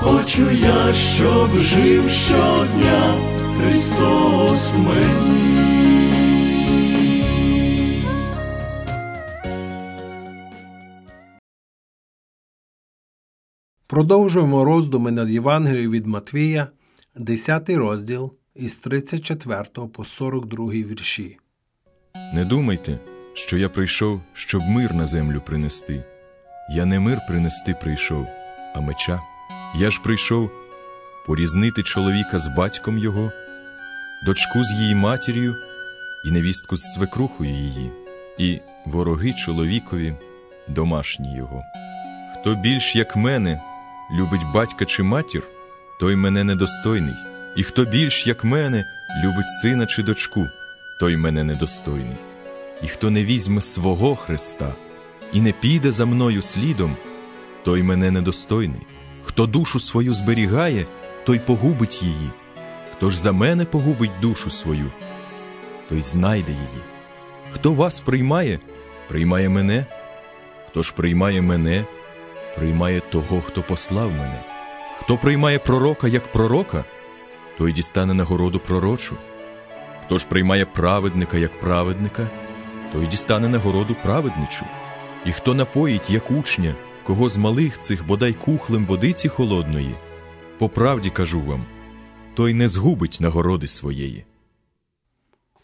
Хочу 0.00 0.50
я, 0.50 0.92
щоб 0.92 1.58
жив 1.58 2.10
щодня 2.10 3.14
Христос 3.58 4.74
в 4.74 4.78
мені. 4.78 5.64
Продовжуємо 13.86 14.64
роздуми 14.64 15.10
над 15.10 15.30
Євангелією 15.30 15.90
від 15.90 16.06
Матвія, 16.06 16.68
10 17.16 17.70
розділ 17.70 18.32
із 18.54 18.76
34 18.76 19.64
по 19.92 20.04
42 20.04 20.66
вірші. 20.66 21.38
Не 22.34 22.44
думайте, 22.44 22.98
що 23.34 23.58
я 23.58 23.68
прийшов, 23.68 24.20
щоб 24.32 24.62
мир 24.62 24.94
на 24.94 25.06
землю 25.06 25.42
принести. 25.46 26.04
Я 26.70 26.84
не 26.84 27.00
мир 27.00 27.20
принести 27.28 27.74
прийшов, 27.82 28.26
а 28.74 28.80
меча. 28.80 29.22
Я 29.76 29.90
ж 29.90 30.00
прийшов 30.02 30.50
порізнити 31.26 31.82
чоловіка 31.82 32.38
з 32.38 32.48
батьком 32.48 32.98
його, 32.98 33.32
дочку 34.26 34.64
з 34.64 34.72
її 34.72 34.94
матір'ю 34.94 35.54
і 36.26 36.30
невістку 36.30 36.76
з 36.76 36.92
цвекрухою 36.92 37.50
її, 37.50 37.90
і 38.38 38.58
вороги 38.86 39.32
чоловікові 39.32 40.14
домашні 40.68 41.36
його. 41.36 41.62
Хто 42.34 42.54
більш 42.54 42.96
як 42.96 43.16
мене 43.16 43.60
любить 44.12 44.52
батька 44.54 44.84
чи 44.84 45.02
матір, 45.02 45.42
той 46.00 46.16
мене 46.16 46.44
недостойний, 46.44 47.14
і 47.56 47.62
хто 47.62 47.84
більш 47.84 48.26
як 48.26 48.44
мене 48.44 48.84
любить 49.24 49.48
сина 49.48 49.86
чи 49.86 50.02
дочку, 50.02 50.46
той 51.00 51.16
мене 51.16 51.44
недостойний. 51.44 52.16
І 52.82 52.88
хто 52.88 53.10
не 53.10 53.24
візьме 53.24 53.60
свого 53.60 54.16
Христа 54.16 54.72
і 55.32 55.40
не 55.40 55.52
піде 55.52 55.92
за 55.92 56.06
мною 56.06 56.42
слідом, 56.42 56.96
той 57.64 57.82
мене 57.82 58.10
недостойний. 58.10 58.86
Хто 59.24 59.46
душу 59.46 59.80
свою 59.80 60.14
зберігає, 60.14 60.84
той 61.24 61.38
погубить 61.38 62.02
її. 62.02 62.30
Хто 62.92 63.10
ж 63.10 63.20
за 63.20 63.32
мене 63.32 63.64
погубить 63.64 64.20
душу 64.22 64.50
свою, 64.50 64.90
той 65.88 66.02
знайде 66.02 66.52
її. 66.52 66.82
Хто 67.52 67.72
вас 67.72 68.00
приймає, 68.00 68.58
приймає 69.08 69.48
мене, 69.48 69.86
хто 70.68 70.82
ж 70.82 70.92
приймає 70.96 71.42
мене, 71.42 71.84
приймає 72.56 73.00
того, 73.00 73.40
хто 73.40 73.62
послав 73.62 74.10
мене. 74.10 74.42
Хто 75.00 75.16
приймає 75.16 75.58
пророка 75.58 76.08
як 76.08 76.32
пророка, 76.32 76.84
той 77.58 77.72
дістане 77.72 78.14
нагороду 78.14 78.58
пророчу. 78.58 79.16
Хто 80.04 80.18
ж 80.18 80.26
приймає 80.28 80.66
праведника 80.66 81.38
як 81.38 81.60
праведника, 81.60 82.30
той 82.92 83.06
дістане 83.06 83.48
нагороду 83.48 83.96
праведничу. 84.02 84.64
І 85.26 85.32
хто 85.32 85.54
напоїть 85.54 86.10
як 86.10 86.30
учня, 86.30 86.74
кого 87.04 87.28
з 87.28 87.36
малих 87.36 87.78
цих 87.78 88.06
бодай 88.06 88.32
кухлем 88.32 88.86
водиці 88.86 89.28
холодної, 89.28 89.94
по 90.58 90.68
правді 90.68 91.10
кажу 91.10 91.40
вам, 91.40 91.64
той 92.34 92.54
не 92.54 92.68
згубить 92.68 93.18
нагороди 93.20 93.66
своєї. 93.66 94.24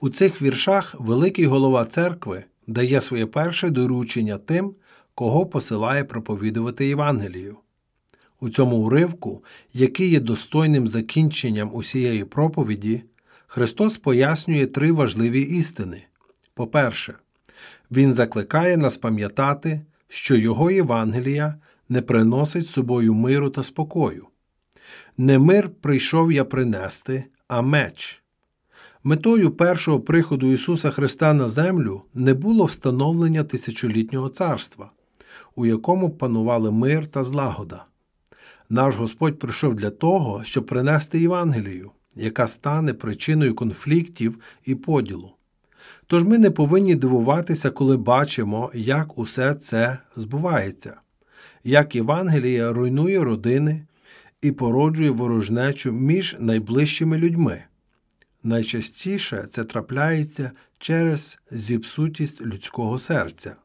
У 0.01 0.09
цих 0.09 0.43
віршах 0.43 0.95
великий 0.99 1.47
голова 1.47 1.85
церкви 1.85 2.45
дає 2.67 3.01
своє 3.01 3.27
перше 3.27 3.71
доручення 3.71 4.39
тим, 4.39 4.75
кого 5.15 5.47
посилає 5.47 6.05
проповідувати 6.05 6.87
Євангелію. 6.87 7.57
У 8.41 8.51
цьому 8.51 8.77
уривку, 8.77 9.45
який 9.73 10.11
є 10.11 10.21
достойним 10.21 10.89
закінченням 10.89 11.71
усієї 11.75 12.25
проповіді, 12.25 13.03
Христос 13.47 13.99
пояснює 13.99 14.67
три 14.67 14.93
важливі 14.93 15.43
істини. 15.43 16.03
По-перше, 16.55 17.15
Він 17.91 18.13
закликає 18.13 18.77
нас 18.77 18.97
пам'ятати, 18.97 19.81
що 20.09 20.37
Його 20.37 20.71
Євангелія 20.71 21.55
не 21.89 22.03
приносить 22.03 22.69
собою 22.69 23.15
миру 23.15 23.51
та 23.51 23.63
спокою. 23.63 24.27
Не 25.19 25.39
мир 25.39 25.71
прийшов 25.81 26.33
я 26.33 26.45
принести, 26.45 27.25
а 27.49 27.63
меч. 27.63 28.23
Метою 29.05 29.51
першого 29.51 30.01
приходу 30.01 30.53
Ісуса 30.53 30.91
Христа 30.91 31.35
на 31.35 31.49
землю 31.49 32.03
не 32.15 32.35
було 32.35 32.65
встановлення 32.65 33.45
тисячолітнього 33.45 34.29
царства, 34.29 34.91
у 35.57 35.67
якому 35.67 36.11
панували 36.11 36.71
мир 36.71 37.07
та 37.07 37.23
злагода. 37.23 37.85
Наш 38.73 38.97
Господь 38.97 39.39
прийшов 39.39 39.75
для 39.75 39.91
того, 39.91 40.45
щоб 40.45 40.67
принести 40.67 41.21
Євангелію, 41.21 41.91
яка 42.17 42.47
стане 42.47 42.95
причиною 42.95 43.55
конфліктів 43.55 44.39
і 44.65 44.75
поділу. 44.75 45.33
Тож 46.07 46.25
ми 46.25 46.39
не 46.39 46.51
повинні 46.51 46.95
дивуватися, 46.95 47.71
коли 47.71 47.97
бачимо, 47.97 48.71
як 48.75 49.19
усе 49.19 49.55
це 49.55 49.99
збувається, 50.17 51.01
як 51.65 51.95
Євангелія 51.95 52.73
руйнує 52.73 53.25
родини 53.25 53.87
і 54.43 54.53
породжує 54.53 55.11
ворожнечу 55.11 55.93
між 55.93 56.37
найближчими 56.39 57.19
людьми. 57.19 57.63
Найчастіше 58.43 59.47
це 59.51 59.65
трапляється 59.65 60.51
через 60.79 61.41
зіпсутість 61.51 62.41
людського 62.41 62.99
серця. 62.99 63.57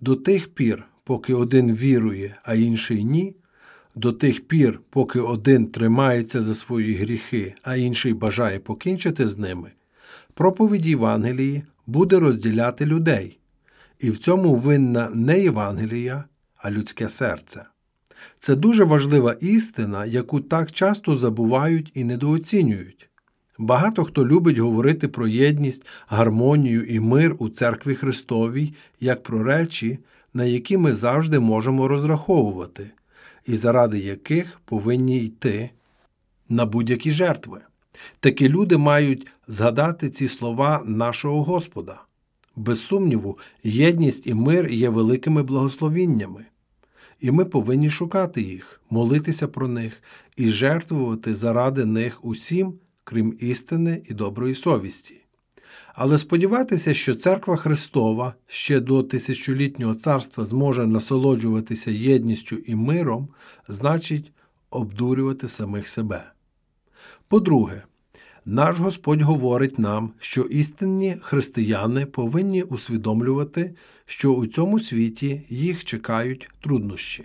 До 0.00 0.16
тих 0.16 0.54
пір, 0.54 0.84
поки 1.04 1.34
один 1.34 1.74
вірує, 1.74 2.36
а 2.44 2.54
інший 2.54 3.04
ні, 3.04 3.36
до 4.00 4.12
тих 4.12 4.40
пір, 4.40 4.80
поки 4.90 5.20
один 5.20 5.66
тримається 5.66 6.42
за 6.42 6.54
свої 6.54 6.94
гріхи, 6.94 7.54
а 7.62 7.76
інший 7.76 8.14
бажає 8.14 8.58
покінчити 8.58 9.26
з 9.26 9.38
ними, 9.38 9.72
проповідь 10.34 10.86
Євангелії 10.86 11.62
буде 11.86 12.18
розділяти 12.18 12.86
людей, 12.86 13.38
і 13.98 14.10
в 14.10 14.18
цьому 14.18 14.54
винна 14.54 15.10
не 15.14 15.40
Євангелія, 15.40 16.24
а 16.56 16.70
людське 16.70 17.08
серце. 17.08 17.64
Це 18.38 18.54
дуже 18.54 18.84
важлива 18.84 19.32
істина, 19.40 20.06
яку 20.06 20.40
так 20.40 20.72
часто 20.72 21.16
забувають 21.16 21.90
і 21.94 22.04
недооцінюють. 22.04 23.08
Багато 23.58 24.04
хто 24.04 24.26
любить 24.26 24.58
говорити 24.58 25.08
про 25.08 25.28
єдність, 25.28 25.86
гармонію 26.08 26.84
і 26.84 27.00
мир 27.00 27.36
у 27.38 27.48
церкві 27.48 27.94
Христовій 27.94 28.74
як 29.00 29.22
про 29.22 29.42
речі, 29.42 29.98
на 30.34 30.44
які 30.44 30.76
ми 30.76 30.92
завжди 30.92 31.38
можемо 31.38 31.88
розраховувати, 31.88 32.90
і 33.46 33.56
заради 33.56 33.98
яких 33.98 34.60
повинні 34.64 35.18
йти 35.18 35.70
на 36.48 36.66
будь-які 36.66 37.10
жертви. 37.10 37.60
Такі 38.20 38.48
люди 38.48 38.76
мають 38.76 39.26
згадати 39.46 40.10
ці 40.10 40.28
слова 40.28 40.82
нашого 40.84 41.42
Господа. 41.42 42.02
Без 42.56 42.80
сумніву, 42.80 43.38
єдність 43.62 44.26
і 44.26 44.34
мир 44.34 44.68
є 44.68 44.88
великими 44.88 45.42
благословіннями, 45.42 46.44
і 47.20 47.30
ми 47.30 47.44
повинні 47.44 47.90
шукати 47.90 48.42
їх, 48.42 48.80
молитися 48.90 49.48
про 49.48 49.68
них 49.68 50.02
і 50.36 50.48
жертвувати 50.48 51.34
заради 51.34 51.84
них 51.84 52.24
усім, 52.24 52.74
крім 53.04 53.36
істини 53.40 54.02
і 54.08 54.14
доброї 54.14 54.54
совісті. 54.54 55.19
Але 56.02 56.18
сподіватися, 56.18 56.94
що 56.94 57.14
церква 57.14 57.56
Христова 57.56 58.34
ще 58.46 58.80
до 58.80 59.02
тисячолітнього 59.02 59.94
царства 59.94 60.44
зможе 60.44 60.86
насолоджуватися 60.86 61.90
єдністю 61.90 62.56
і 62.56 62.74
миром, 62.74 63.28
значить 63.68 64.32
обдурювати 64.70 65.48
самих 65.48 65.88
себе. 65.88 66.32
По-друге, 67.28 67.82
наш 68.44 68.78
Господь 68.78 69.22
говорить 69.22 69.78
нам, 69.78 70.12
що 70.18 70.42
істинні 70.42 71.16
християни 71.22 72.06
повинні 72.06 72.62
усвідомлювати, 72.62 73.74
що 74.06 74.32
у 74.32 74.46
цьому 74.46 74.78
світі 74.78 75.42
їх 75.48 75.84
чекають 75.84 76.48
труднощі. 76.60 77.24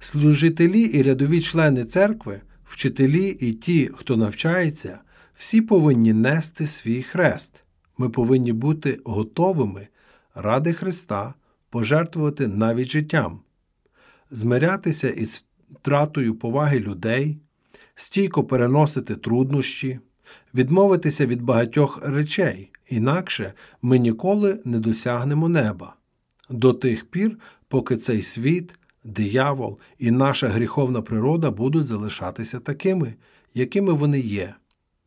Служителі 0.00 0.80
і 0.80 1.02
рядові 1.02 1.40
члени 1.40 1.84
церкви, 1.84 2.40
вчителі 2.64 3.36
і 3.40 3.52
ті, 3.52 3.90
хто 3.94 4.16
навчається, 4.16 4.98
всі 5.34 5.60
повинні 5.60 6.12
нести 6.12 6.66
свій 6.66 7.02
хрест. 7.02 7.64
Ми 7.98 8.08
повинні 8.08 8.52
бути 8.52 9.00
готовими 9.04 9.88
ради 10.34 10.72
Христа 10.72 11.34
пожертвувати 11.70 12.48
навіть 12.48 12.90
життям, 12.90 13.40
змирятися 14.30 15.10
із 15.10 15.44
втратою 15.70 16.34
поваги 16.34 16.80
людей, 16.80 17.38
стійко 17.94 18.44
переносити 18.44 19.14
труднощі, 19.14 20.00
відмовитися 20.54 21.26
від 21.26 21.42
багатьох 21.42 22.08
речей, 22.08 22.70
інакше 22.88 23.52
ми 23.82 23.98
ніколи 23.98 24.60
не 24.64 24.78
досягнемо 24.78 25.48
неба. 25.48 25.96
До 26.50 26.72
тих 26.72 27.04
пір, 27.04 27.38
поки 27.68 27.96
цей 27.96 28.22
світ, 28.22 28.74
диявол 29.04 29.78
і 29.98 30.10
наша 30.10 30.48
гріховна 30.48 31.02
природа 31.02 31.50
будуть 31.50 31.86
залишатися 31.86 32.60
такими, 32.60 33.14
якими 33.54 33.92
вони 33.92 34.20
є. 34.20 34.54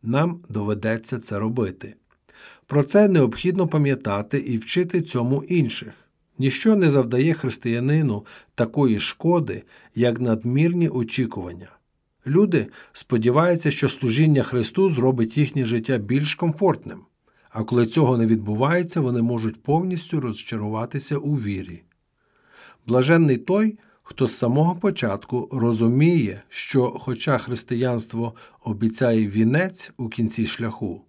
Нам 0.04 0.40
доведеться 0.50 1.20
це 1.20 1.40
робити. 1.40 1.96
Про 2.68 2.84
це 2.84 3.08
необхідно 3.08 3.68
пам'ятати 3.68 4.38
і 4.38 4.58
вчити 4.58 5.02
цьому 5.02 5.44
інших. 5.44 5.94
Ніщо 6.40 6.76
не 6.76 6.90
завдає 6.90 7.34
християнину 7.34 8.26
такої 8.56 9.00
шкоди, 9.00 9.64
як 9.96 10.20
надмірні 10.20 10.90
очікування. 10.90 11.70
Люди 12.28 12.68
сподіваються, 12.94 13.72
що 13.72 13.90
служіння 13.90 14.44
Христу 14.44 14.90
зробить 14.90 15.38
їхнє 15.38 15.66
життя 15.66 15.98
більш 15.98 16.36
комфортним, 16.36 17.00
а 17.50 17.64
коли 17.64 17.86
цього 17.86 18.18
не 18.18 18.26
відбувається, 18.26 19.02
вони 19.02 19.22
можуть 19.22 19.64
повністю 19.64 20.20
розчаруватися 20.20 21.18
у 21.18 21.36
вірі. 21.36 21.84
Блаженний 22.88 23.38
той, 23.38 23.78
хто 24.04 24.28
з 24.28 24.36
самого 24.36 24.76
початку 24.76 25.50
розуміє, 25.52 26.42
що, 26.50 26.90
хоча 26.90 27.38
християнство 27.38 28.36
обіцяє 28.64 29.28
вінець 29.28 29.92
у 29.98 30.10
кінці 30.10 30.46
шляху, 30.46 31.02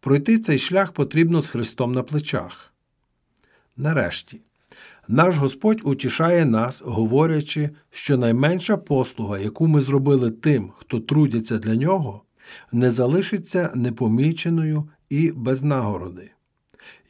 пройти 0.00 0.38
цей 0.38 0.58
шлях 0.58 0.92
потрібно 0.92 1.40
з 1.40 1.48
Христом 1.48 1.92
на 1.92 2.02
плечах. 2.02 2.72
Нарешті, 3.76 4.40
наш 5.08 5.36
Господь 5.36 5.80
утішає 5.84 6.44
нас, 6.46 6.82
говорячи, 6.82 7.70
що 7.90 8.18
найменша 8.18 8.76
послуга, 8.76 9.38
яку 9.38 9.66
ми 9.66 9.80
зробили 9.80 10.30
тим, 10.30 10.72
хто 10.76 11.00
трудяться 11.00 11.58
для 11.58 11.74
нього, 11.74 12.22
не 12.72 12.90
залишиться 12.90 13.72
непоміченою 13.74 14.88
і 15.08 15.32
без 15.32 15.62
нагороди. 15.62 16.30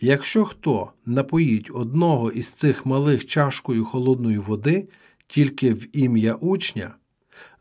Якщо 0.01 0.45
хто 0.45 0.93
напоїть 1.07 1.71
одного 1.75 2.31
із 2.31 2.53
цих 2.53 2.87
малих 2.87 3.27
чашкою 3.27 3.85
холодної 3.85 4.39
води 4.39 4.89
тільки 5.27 5.75
в 5.75 5.97
ім'я 5.97 6.35
учня, 6.35 6.95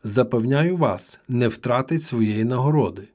запевняю 0.04 0.76
вас, 0.76 1.20
не 1.28 1.48
втратить 1.48 2.02
своєї 2.02 2.44
нагороди. 2.44 3.08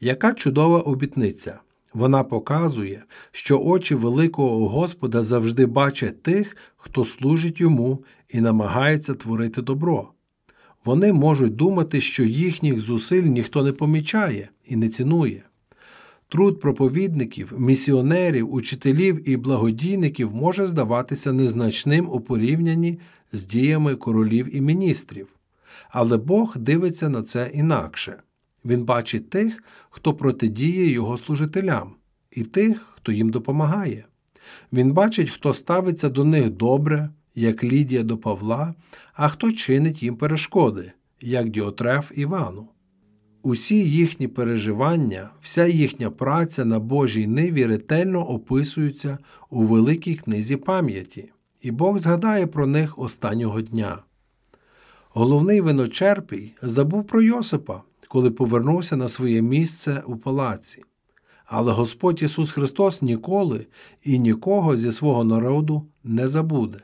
Яка 0.00 0.34
чудова 0.34 0.80
обітниця! 0.80 1.60
Вона 1.94 2.24
показує, 2.24 3.04
що 3.30 3.60
очі 3.60 3.94
великого 3.94 4.68
Господа 4.68 5.22
завжди 5.22 5.66
бачать 5.66 6.22
тих, 6.22 6.56
хто 6.76 7.04
служить 7.04 7.60
йому 7.60 8.04
і 8.28 8.40
намагається 8.40 9.14
творити 9.14 9.62
добро. 9.62 10.08
Вони 10.84 11.12
можуть 11.12 11.56
думати, 11.56 12.00
що 12.00 12.24
їхніх 12.24 12.80
зусиль 12.80 13.22
ніхто 13.22 13.62
не 13.62 13.72
помічає 13.72 14.48
і 14.64 14.76
не 14.76 14.88
цінує. 14.88 15.42
Труд 16.28 16.60
проповідників, 16.60 17.52
місіонерів, 17.58 18.54
учителів 18.54 19.28
і 19.28 19.36
благодійників 19.36 20.34
може 20.34 20.66
здаватися 20.66 21.32
незначним 21.32 22.08
у 22.08 22.20
порівнянні 22.20 22.98
з 23.32 23.46
діями 23.46 23.96
королів 23.96 24.56
і 24.56 24.60
міністрів. 24.60 25.28
Але 25.90 26.16
Бог 26.16 26.56
дивиться 26.58 27.08
на 27.08 27.22
це 27.22 27.50
інакше. 27.54 28.16
Він 28.66 28.84
бачить 28.84 29.30
тих, 29.30 29.62
хто 29.90 30.14
протидіє 30.14 30.90
його 30.90 31.16
служителям, 31.16 31.94
і 32.30 32.42
тих, 32.42 32.86
хто 32.96 33.12
їм 33.12 33.30
допомагає. 33.30 34.04
Він 34.72 34.92
бачить, 34.92 35.30
хто 35.30 35.52
ставиться 35.52 36.08
до 36.08 36.24
них 36.24 36.50
добре, 36.50 37.10
як 37.34 37.64
Лідія 37.64 38.02
до 38.02 38.18
Павла, 38.18 38.74
а 39.14 39.28
хто 39.28 39.52
чинить 39.52 40.02
їм 40.02 40.16
перешкоди, 40.16 40.92
як 41.20 41.48
Діотреф 41.48 42.12
Івану. 42.14 42.68
Усі 43.42 43.90
їхні 43.90 44.28
переживання, 44.28 45.30
вся 45.40 45.66
їхня 45.66 46.10
праця 46.10 46.64
на 46.64 46.78
Божій 46.78 47.26
ниві 47.26 47.66
ретельно 47.66 48.28
описуються 48.28 49.18
у 49.50 49.62
великій 49.62 50.14
книзі 50.14 50.56
пам'яті, 50.56 51.32
і 51.62 51.70
Бог 51.70 51.98
згадає 51.98 52.46
про 52.46 52.66
них 52.66 52.98
останнього 52.98 53.60
дня. 53.60 53.98
Головний 55.08 55.60
виночерпій 55.60 56.54
забув 56.62 57.06
про 57.06 57.22
Йосипа, 57.22 57.82
коли 58.08 58.30
повернувся 58.30 58.96
на 58.96 59.08
своє 59.08 59.42
місце 59.42 60.02
у 60.06 60.16
палаці. 60.16 60.82
Але 61.44 61.72
Господь 61.72 62.22
Ісус 62.22 62.50
Христос 62.52 63.02
ніколи 63.02 63.66
і 64.02 64.18
нікого 64.18 64.76
зі 64.76 64.92
свого 64.92 65.24
народу 65.24 65.86
не 66.04 66.28
забуде. 66.28 66.78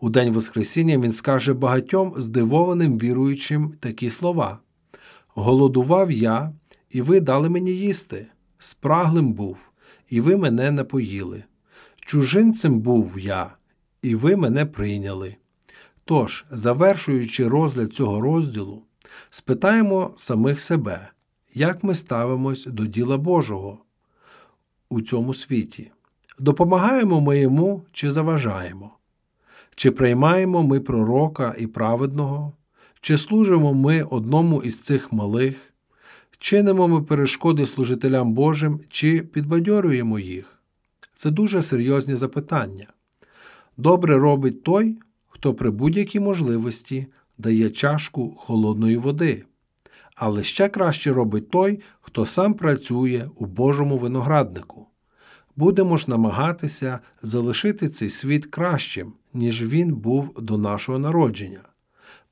У 0.00 0.10
день 0.10 0.32
Воскресіння 0.32 0.98
Він 0.98 1.12
скаже 1.12 1.52
багатьом 1.52 2.14
здивованим 2.16 2.98
віруючим 2.98 3.74
такі 3.80 4.10
слова. 4.10 4.58
Голодував 5.28 6.10
я, 6.10 6.52
і 6.90 7.02
ви 7.02 7.20
дали 7.20 7.48
мені 7.48 7.70
їсти, 7.70 8.26
спраглим 8.58 9.32
був, 9.32 9.70
і 10.08 10.20
ви 10.20 10.36
мене 10.36 10.70
напоїли. 10.70 11.44
Чужинцем 12.00 12.80
був 12.80 13.18
я, 13.18 13.56
і 14.02 14.14
ви 14.14 14.36
мене 14.36 14.66
прийняли. 14.66 15.36
Тож, 16.04 16.44
завершуючи 16.50 17.48
розгляд 17.48 17.94
цього 17.94 18.20
розділу, 18.20 18.82
спитаємо 19.30 20.12
самих 20.16 20.60
себе, 20.60 21.10
як 21.54 21.84
ми 21.84 21.94
ставимось 21.94 22.66
до 22.66 22.86
діла 22.86 23.18
Божого 23.18 23.78
у 24.88 25.00
цьому 25.00 25.34
світі. 25.34 25.90
Допомагаємо 26.38 27.20
ми 27.20 27.38
йому 27.38 27.82
чи 27.92 28.10
заважаємо? 28.10 28.90
Чи 29.74 29.90
приймаємо 29.90 30.62
ми 30.62 30.80
пророка 30.80 31.54
і 31.58 31.66
праведного, 31.66 32.52
чи 33.00 33.16
служимо 33.16 33.74
ми 33.74 34.02
одному 34.02 34.62
із 34.62 34.82
цих 34.82 35.12
малих, 35.12 35.74
чинимо 36.38 36.88
ми 36.88 37.02
перешкоди 37.02 37.66
служителям 37.66 38.32
Божим, 38.32 38.80
чи 38.88 39.22
підбадьорюємо 39.22 40.18
їх? 40.18 40.62
Це 41.12 41.30
дуже 41.30 41.62
серйозні 41.62 42.16
запитання. 42.16 42.86
Добре 43.76 44.18
робить 44.18 44.62
той, 44.62 44.98
хто 45.28 45.54
при 45.54 45.70
будь-якій 45.70 46.20
можливості 46.20 47.06
дає 47.38 47.70
чашку 47.70 48.34
холодної 48.38 48.96
води, 48.96 49.44
але 50.14 50.42
ще 50.42 50.68
краще 50.68 51.12
робить 51.12 51.50
той, 51.50 51.80
хто 52.00 52.26
сам 52.26 52.54
працює 52.54 53.28
у 53.34 53.46
Божому 53.46 53.98
винограднику. 53.98 54.86
Будемо 55.56 55.96
ж 55.96 56.10
намагатися 56.10 56.98
залишити 57.22 57.88
цей 57.88 58.08
світ 58.08 58.46
кращим, 58.46 59.12
ніж 59.34 59.62
він 59.62 59.94
був 59.94 60.34
до 60.42 60.58
нашого 60.58 60.98
народження. 60.98 61.60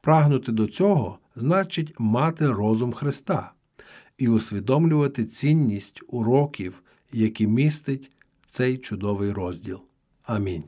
Прагнути 0.01 0.53
до 0.53 0.67
цього 0.67 1.19
значить 1.37 1.95
мати 1.99 2.53
розум 2.53 2.93
Христа 2.93 3.53
і 4.19 4.29
усвідомлювати 4.29 5.25
цінність 5.25 6.03
уроків, 6.09 6.83
які 7.13 7.47
містить 7.47 8.11
цей 8.47 8.79
чудовий 8.79 9.33
розділ. 9.33 9.81
Амінь. 10.25 10.65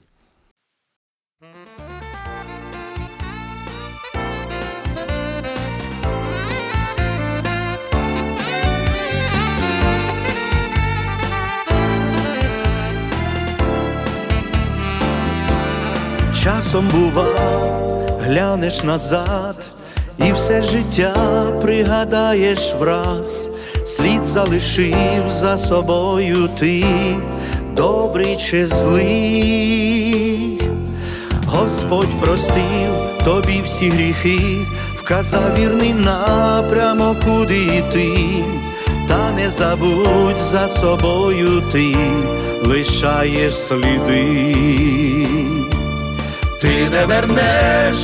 Часом 16.43 16.89
бува, 16.89 17.27
глянеш 18.21 18.83
назад, 18.83 19.73
і 20.19 20.33
все 20.33 20.63
життя 20.63 21.15
пригадаєш 21.63 22.75
враз, 22.79 23.51
слід 23.87 24.27
залишив 24.27 25.31
за 25.31 25.59
собою 25.59 26.49
ти, 26.59 26.85
добрий 27.77 28.37
чи 28.37 28.67
злий. 28.67 30.61
Господь 31.47 32.21
простив 32.21 32.93
тобі 33.25 33.63
всі 33.65 33.91
гріхи, 33.91 34.67
вказав 34.97 35.59
вірний 35.59 35.95
напрямок, 35.95 37.17
куди 37.25 37.65
йти, 37.65 38.45
та 39.09 39.31
не 39.31 39.51
забудь 39.51 40.39
за 40.51 40.69
собою 40.69 41.63
ти, 41.73 41.97
лишаєш 42.65 43.55
сліди. 43.55 45.18
Ти 46.61 46.89
не 46.91 47.07
вернеш 47.07 47.97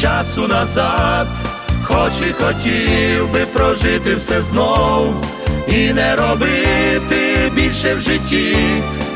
часу 0.00 0.48
назад, 0.48 1.26
хоч 1.84 2.12
і 2.28 2.32
хотів 2.32 3.32
би 3.32 3.46
прожити 3.46 4.14
все 4.14 4.42
знов, 4.42 5.14
і 5.68 5.92
не 5.92 6.16
робити 6.16 7.52
більше 7.54 7.94
в 7.94 8.00
житті 8.00 8.56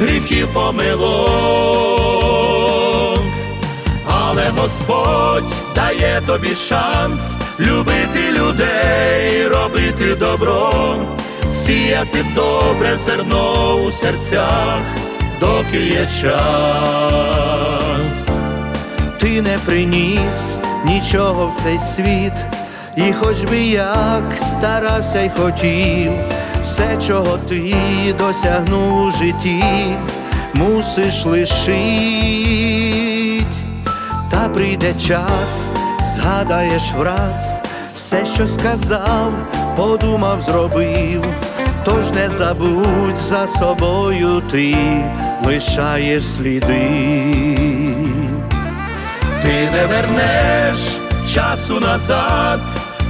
гріхів 0.00 0.48
помилок. 0.52 2.00
Але 4.06 4.48
Господь 4.56 5.52
дає 5.74 6.22
тобі 6.26 6.54
шанс 6.54 7.38
любити 7.60 8.32
людей, 8.32 9.48
робити 9.48 10.14
добро, 10.14 10.96
сіяти 11.52 12.24
добре 12.34 12.96
зерно 13.06 13.74
у 13.74 13.92
серцях, 13.92 14.82
доки 15.40 15.78
є 15.78 16.08
час 16.20 17.79
ти 19.20 19.42
не 19.42 19.58
приніс 19.58 20.58
нічого 20.84 21.46
в 21.46 21.62
цей 21.62 21.78
світ, 21.78 22.32
і 22.96 23.12
хоч 23.12 23.40
би 23.50 23.58
як 23.58 24.32
старався 24.36 25.20
й 25.22 25.28
хотів, 25.28 26.12
все, 26.62 26.98
чого 27.06 27.38
ти 27.48 27.74
досягнув 28.18 29.02
у 29.02 29.10
житті, 29.10 29.64
мусиш 30.54 31.24
лишить, 31.24 31.64
та 34.30 34.48
прийде 34.48 34.94
час, 35.06 35.72
згадаєш 36.00 36.92
враз, 36.92 37.60
все, 37.94 38.26
що 38.26 38.46
сказав, 38.46 39.32
подумав, 39.76 40.42
зробив. 40.42 41.24
Тож 41.84 42.10
не 42.10 42.30
забудь 42.30 43.18
за 43.18 43.46
собою 43.46 44.42
ти 44.50 44.76
лишаєш 45.44 46.24
сліди 46.26 47.89
ти 49.42 49.70
не 49.72 49.86
вернеш 49.86 50.78
часу 51.34 51.80
назад, 51.80 52.60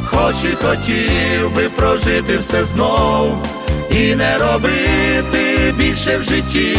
хоч 0.05 0.35
і 0.45 0.57
хотів 0.65 1.55
би 1.55 1.69
прожити 1.69 2.39
все 2.39 2.65
знов, 2.65 3.47
і 3.91 4.15
не 4.15 4.39
робити 4.39 5.75
більше 5.77 6.17
в 6.19 6.23
житті 6.23 6.79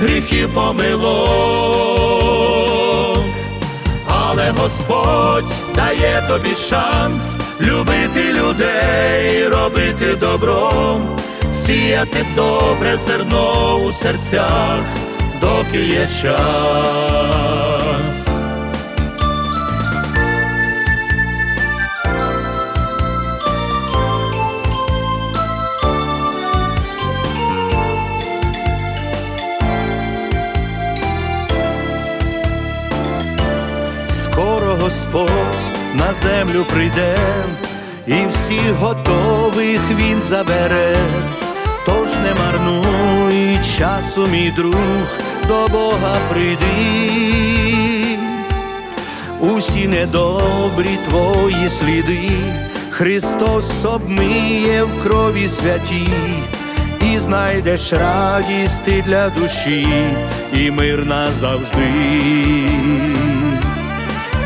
гріхів 0.00 0.54
помилок. 0.54 1.92
Але 4.06 4.50
Господь 4.50 5.52
дає 5.74 6.24
тобі 6.28 6.56
шанс 6.68 7.38
любити 7.60 8.32
людей, 8.32 9.48
робити 9.48 10.16
добро, 10.20 11.00
сіяти 11.52 12.26
добре 12.36 12.98
зерно 12.98 13.76
у 13.76 13.92
серцях, 13.92 14.80
доки 15.40 15.78
є 15.78 16.08
час. 16.22 17.61
Господь 35.12 35.28
на 35.94 36.14
землю 36.14 36.64
прийде, 36.72 37.16
і 38.06 38.14
всіх 38.30 38.72
готових 38.72 39.80
Він 39.96 40.22
забере, 40.22 40.96
тож 41.86 42.08
не 42.24 42.34
марнуй 42.34 43.58
часу, 43.78 44.26
мій 44.32 44.52
друг, 44.56 44.74
до 45.48 45.68
Бога 45.68 46.16
прийди, 46.30 47.08
усі 49.40 49.88
недобрі 49.88 50.98
твої 51.08 51.70
сліди, 51.70 52.30
Христос 52.90 53.84
обмиє 53.84 54.82
в 54.82 55.02
крові 55.02 55.48
святій, 55.48 56.42
і 57.00 57.18
знайдеш 57.18 57.92
радість 57.92 58.82
ти 58.84 59.04
для 59.06 59.28
душі, 59.28 59.88
і 60.52 60.70
мир 60.70 61.06
назавжди 61.06 62.81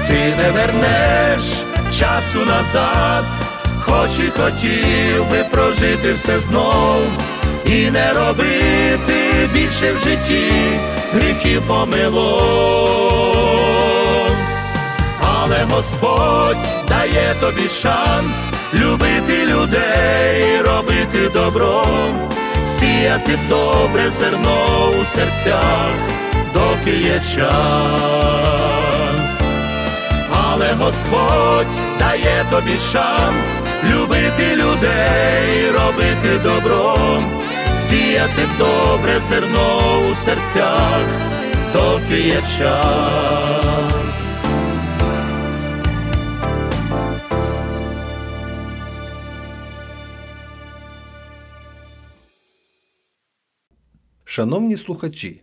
ти 0.08 0.34
не 0.36 0.50
вернеш 0.50 1.42
часу 1.98 2.38
назад, 2.46 3.24
хоч 3.80 4.10
і 4.18 4.30
хотів 4.40 5.30
би 5.30 5.44
прожити 5.50 6.12
все 6.14 6.40
знов, 6.40 7.02
і 7.66 7.90
не 7.90 8.12
робити 8.12 9.48
більше 9.52 9.92
в 9.92 9.98
житті 9.98 10.52
гріхів 11.14 11.62
помилок. 11.66 13.06
Але 15.20 15.64
Господь 15.70 16.56
дає 16.88 17.34
тобі 17.40 17.68
шанс 17.68 18.52
любити 18.74 19.46
людей, 19.46 20.60
робити 20.62 21.28
добро, 21.34 21.86
сіяти 22.66 23.38
добре 23.48 24.10
зерно 24.10 24.90
у 25.00 25.04
серцях, 25.04 25.90
доки 26.54 26.96
є 26.96 27.20
час 27.34 28.75
але 30.56 30.72
Господь 30.72 31.98
дає 31.98 32.46
тобі 32.50 32.78
шанс 32.92 33.62
любити 33.84 34.56
людей, 34.56 35.70
робити 35.70 36.38
добро, 36.44 37.22
сіяти 37.76 38.42
добре 38.58 39.20
зерно 39.20 40.08
у 40.10 40.14
серцях, 40.14 41.06
доки 41.72 42.20
є 42.20 42.42
час. 42.58 44.46
Шановні 54.24 54.76
слухачі, 54.76 55.42